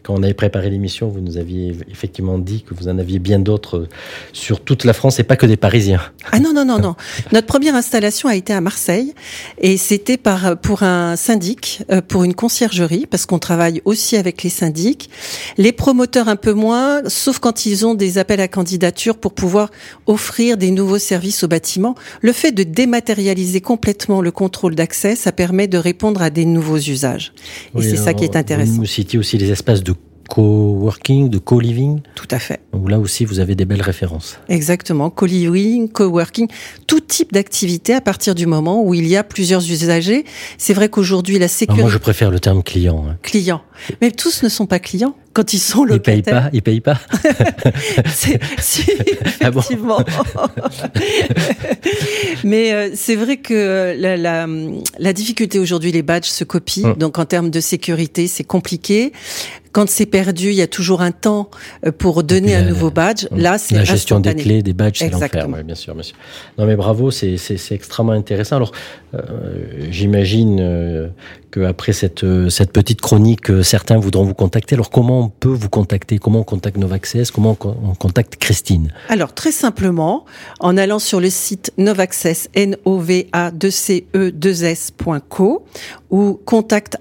[0.04, 3.40] Quand on avait préparé l'émission, vous nous aviez effectivement dit que vous en aviez bien
[3.40, 3.88] d'autres
[4.32, 6.02] sur toute la France et pas que des Parisiens.
[6.32, 6.96] Ah non non non non.
[7.32, 9.14] Notre première installation l'installation a été à Marseille
[9.58, 14.44] et c'était par pour un syndic, euh, pour une conciergerie, parce qu'on travaille aussi avec
[14.44, 15.10] les syndics.
[15.58, 19.72] Les promoteurs un peu moins, sauf quand ils ont des appels à candidature pour pouvoir
[20.08, 21.96] offrir des nouveaux services au bâtiment.
[22.22, 26.78] Le fait de dématérialiser complètement le contrôle d'accès, ça permet de répondre à des nouveaux
[26.78, 27.34] usages.
[27.78, 28.74] Et c'est ça qui est intéressant.
[28.74, 29.94] Vous citiez aussi les espaces de
[30.30, 32.02] co-working, de co-living.
[32.16, 32.62] Tout à fait.
[32.74, 34.38] Donc là aussi, vous avez des belles références.
[34.50, 35.10] Exactement.
[35.10, 36.48] Co-living, co-working,
[36.88, 40.26] tout type d'activité à partir du moment où il y a plusieurs usagers.
[40.58, 41.84] C'est vrai qu'aujourd'hui, la sécurité...
[41.84, 43.06] moi, je préfère le terme client.
[43.08, 43.18] Hein.
[43.22, 43.62] Client.
[44.02, 46.50] Mais tous ne sont pas clients quand ils sont locataires.
[46.54, 48.02] Ils payent pas, ils payent pas.
[48.08, 48.38] si,
[49.42, 50.00] ah effectivement.
[52.46, 54.48] Mais euh, c'est vrai que la, la,
[54.98, 56.92] la difficulté aujourd'hui, les badges se copient.
[56.92, 56.96] Hum.
[56.96, 59.12] Donc en termes de sécurité, c'est compliqué.
[59.76, 61.50] Quand c'est perdu, il y a toujours un temps
[61.86, 63.28] euh, pour donner un nouveau badge.
[63.36, 65.48] Là, c'est la gestion des clés, des badges, c'est l'enfer.
[65.50, 66.16] Oui, bien sûr, bien sûr.
[66.58, 67.36] Non, mais bravo, c'est
[67.72, 68.56] extrêmement intéressant.
[68.56, 68.72] Alors,
[69.16, 69.20] euh,
[69.90, 71.10] j'imagine euh,
[71.56, 74.76] qu'après cette euh, cette petite chronique, euh, certains voudront vous contacter.
[74.76, 76.18] Alors, comment on peut vous contacter?
[76.18, 77.32] Comment on contacte Novaccess?
[77.32, 78.92] Comment on contacte Christine?
[79.10, 80.26] Alors, très simplement,
[80.60, 85.66] en allant sur le site Novaccess, n o v a 2 c e 2 s.co
[86.12, 86.98] ou contact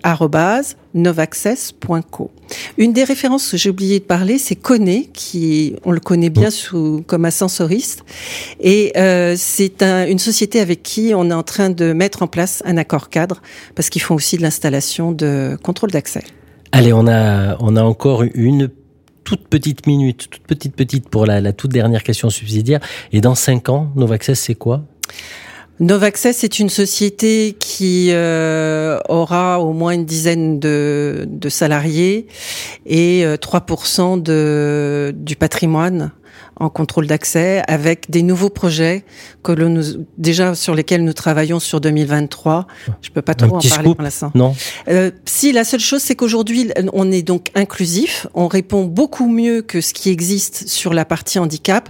[0.95, 2.31] novaccess.co.
[2.79, 6.51] Une des références que j'ai oublié de parler, c'est Coné, qui on le connaît bien
[6.51, 8.05] sous comme ascensoriste,
[8.61, 12.27] et euh, c'est un, une société avec qui on est en train de mettre en
[12.27, 13.43] place un accord cadre
[13.75, 16.23] parce qu'ils font aussi de l'installation de contrôle d'accès.
[16.73, 18.71] Allez, on a on a encore une
[19.25, 22.81] toute petite minute, toute petite petite pour la, la toute dernière question subsidiaire.
[23.13, 24.85] Et dans cinq ans, Novaccess, c'est quoi?
[25.81, 32.29] Novaccess est une société qui euh, aura au moins une dizaine de, salariés
[32.87, 36.13] et 3% euh, de, du patrimoine
[36.57, 39.05] en contrôle d'accès avec des nouveaux projets
[39.43, 42.67] que nous, déjà sur lesquels nous travaillons sur 2023.
[43.03, 44.31] Je peux pas trop en parler pour l'instant.
[44.35, 44.55] Non?
[44.89, 49.63] Euh, si la seule chose c'est qu'aujourd'hui on est donc inclusif, on répond beaucoup mieux
[49.63, 51.89] que ce qui existe sur la partie handicap.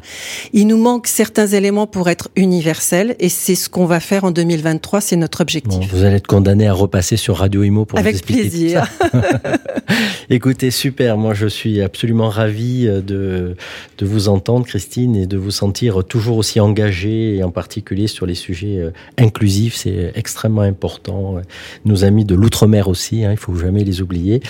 [0.52, 4.30] Il nous manque certains éléments pour être universel et c'est ce qu'on va faire en
[4.30, 5.80] 2023, c'est notre objectif.
[5.80, 8.88] Bon, vous allez être condamné à repasser sur Radio Imo pour avec vous expliquer plaisir.
[9.00, 9.32] Tout ça.
[10.30, 11.16] Écoutez, super.
[11.18, 13.56] Moi, je suis absolument ravi de
[13.98, 18.26] de vous entendre, Christine, et de vous sentir toujours aussi engagée, et en particulier sur
[18.26, 19.74] les sujets euh, inclusifs.
[19.76, 21.36] C'est extrêmement important.
[21.84, 24.40] Nos amis de l'outre-mer aussi, hein, il faut jamais les oublier.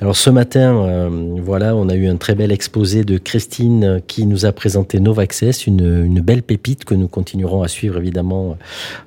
[0.00, 1.08] Alors ce matin, euh,
[1.42, 5.66] voilà, on a eu un très bel exposé de Christine qui nous a présenté Novaccess,
[5.66, 8.56] une, une belle pépite que nous continuerons à suivre évidemment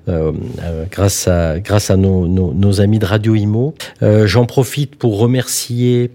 [0.10, 0.32] euh,
[0.64, 3.74] euh, grâce à nos, amis de Radio Imo.
[4.02, 6.12] Euh, J'en profite pour remercier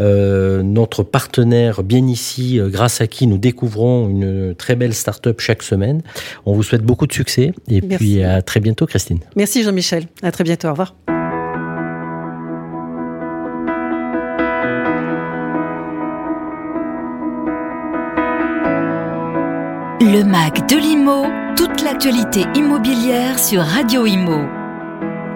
[0.00, 5.62] euh, notre partenaire bien ici, grâce à qui nous découvrons une très belle start-up chaque
[5.62, 6.02] semaine.
[6.44, 7.96] On vous souhaite beaucoup de succès et Merci.
[7.96, 9.18] puis à très bientôt, Christine.
[9.36, 10.06] Merci Jean-Michel.
[10.22, 10.68] À très bientôt.
[10.68, 10.94] Au revoir.
[20.00, 21.24] Le MAC de l'IMO,
[21.56, 24.55] toute l'actualité immobilière sur Radio Imo.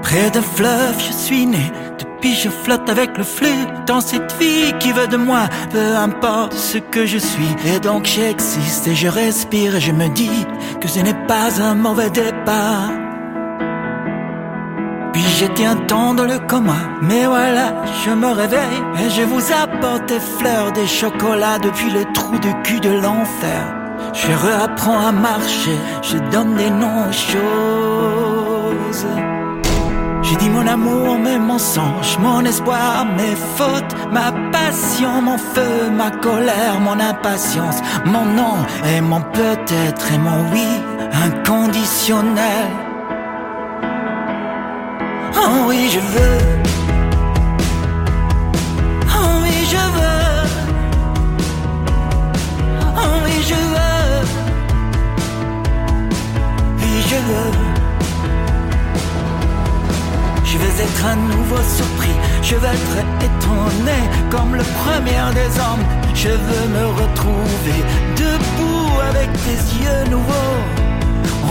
[0.02, 1.72] Près d'un fleuve, je suis né.
[1.98, 6.54] Depuis, je flotte avec le flux dans cette vie qui veut de moi, peu importe
[6.54, 7.54] ce que je suis.
[7.66, 10.46] Et donc, j'existe et je respire et je me dis
[10.80, 12.90] que ce n'est pas un mauvais départ.
[15.12, 17.74] Puis j'étais un temps dans le coma, mais voilà,
[18.04, 22.62] je me réveille et je vous apporte des fleurs, des chocolats depuis le trou de
[22.62, 23.74] cul de l'enfer.
[24.12, 29.06] Je réapprends à marcher, je donne des noms aux choses.
[30.30, 36.12] J'ai dit mon amour, mes mensonges, mon espoir, mes fautes, ma passion, mon feu, ma
[36.12, 38.58] colère, mon impatience, mon non
[38.94, 40.68] et mon peut-être et mon oui
[41.24, 42.68] inconditionnel.
[45.34, 46.38] Oh oui, je veux.
[49.12, 50.46] Oh oui, je veux.
[52.96, 54.24] Oh oui, je veux.
[56.78, 57.79] Oui, je veux.
[60.52, 62.96] Je vais être un nouveau surpris, je vais être
[63.28, 63.98] étonné
[64.30, 65.86] comme le premier des hommes.
[66.12, 67.78] Je veux me retrouver
[68.16, 70.58] debout avec des yeux nouveaux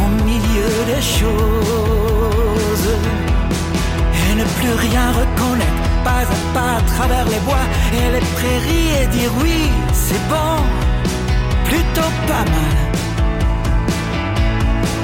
[0.02, 2.90] au milieu des choses
[4.20, 8.92] et ne plus rien reconnaître, pas à pas à travers les bois et les prairies
[9.02, 10.58] et dire oui, c'est bon,
[11.70, 12.76] plutôt pas mal,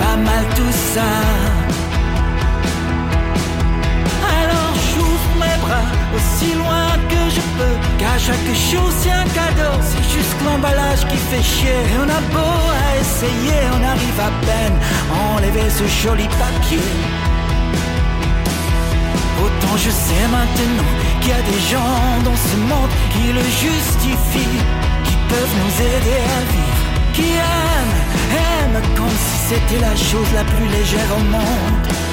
[0.02, 1.65] pas mal tout ça.
[6.16, 11.18] Aussi loin que je peux, car chaque chose c'est un cadeau, c'est juste l'emballage qui
[11.18, 11.80] fait chier.
[11.92, 14.78] Et on a beau à essayer, on arrive à peine
[15.14, 16.88] à enlever ce joli papier.
[19.44, 20.92] Autant je sais maintenant
[21.22, 24.62] qu'il y a des gens dans ce monde qui le justifient,
[25.06, 28.00] qui peuvent nous aider à vivre, qui aiment,
[28.48, 32.05] aiment comme si c'était la chose la plus légère au monde.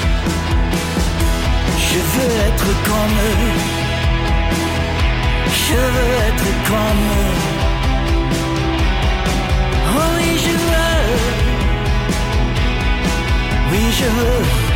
[1.93, 3.51] Je veux être comme eux,
[5.67, 7.35] je veux être comme eux.
[9.95, 11.03] Oh oui, je veux,
[13.71, 14.72] oui, je veux.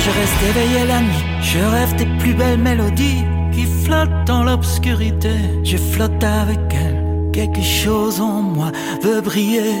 [0.00, 5.34] Je reste éveillé la nuit, je rêve des plus belles mélodies qui flottent dans l'obscurité.
[5.62, 8.72] Je flotte avec elle, quelque chose en moi
[9.02, 9.74] veut briller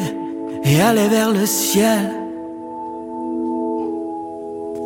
[0.64, 2.10] et aller vers le ciel.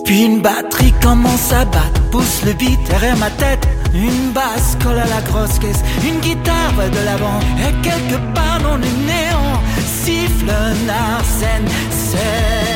[0.05, 3.67] Puis une batterie commence à battre, pousse le beat derrière ma tête.
[3.95, 7.41] Une basse colle à la grosse caisse, une guitare va de l'avant.
[7.59, 9.61] Et quelque part dans le néant,
[10.05, 12.76] siffle un arsène céleste.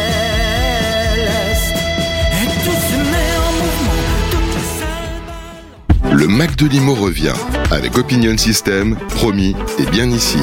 [6.20, 7.32] Le Mac de Limo revient
[7.70, 10.36] avec Opinion System, promis et bien ici.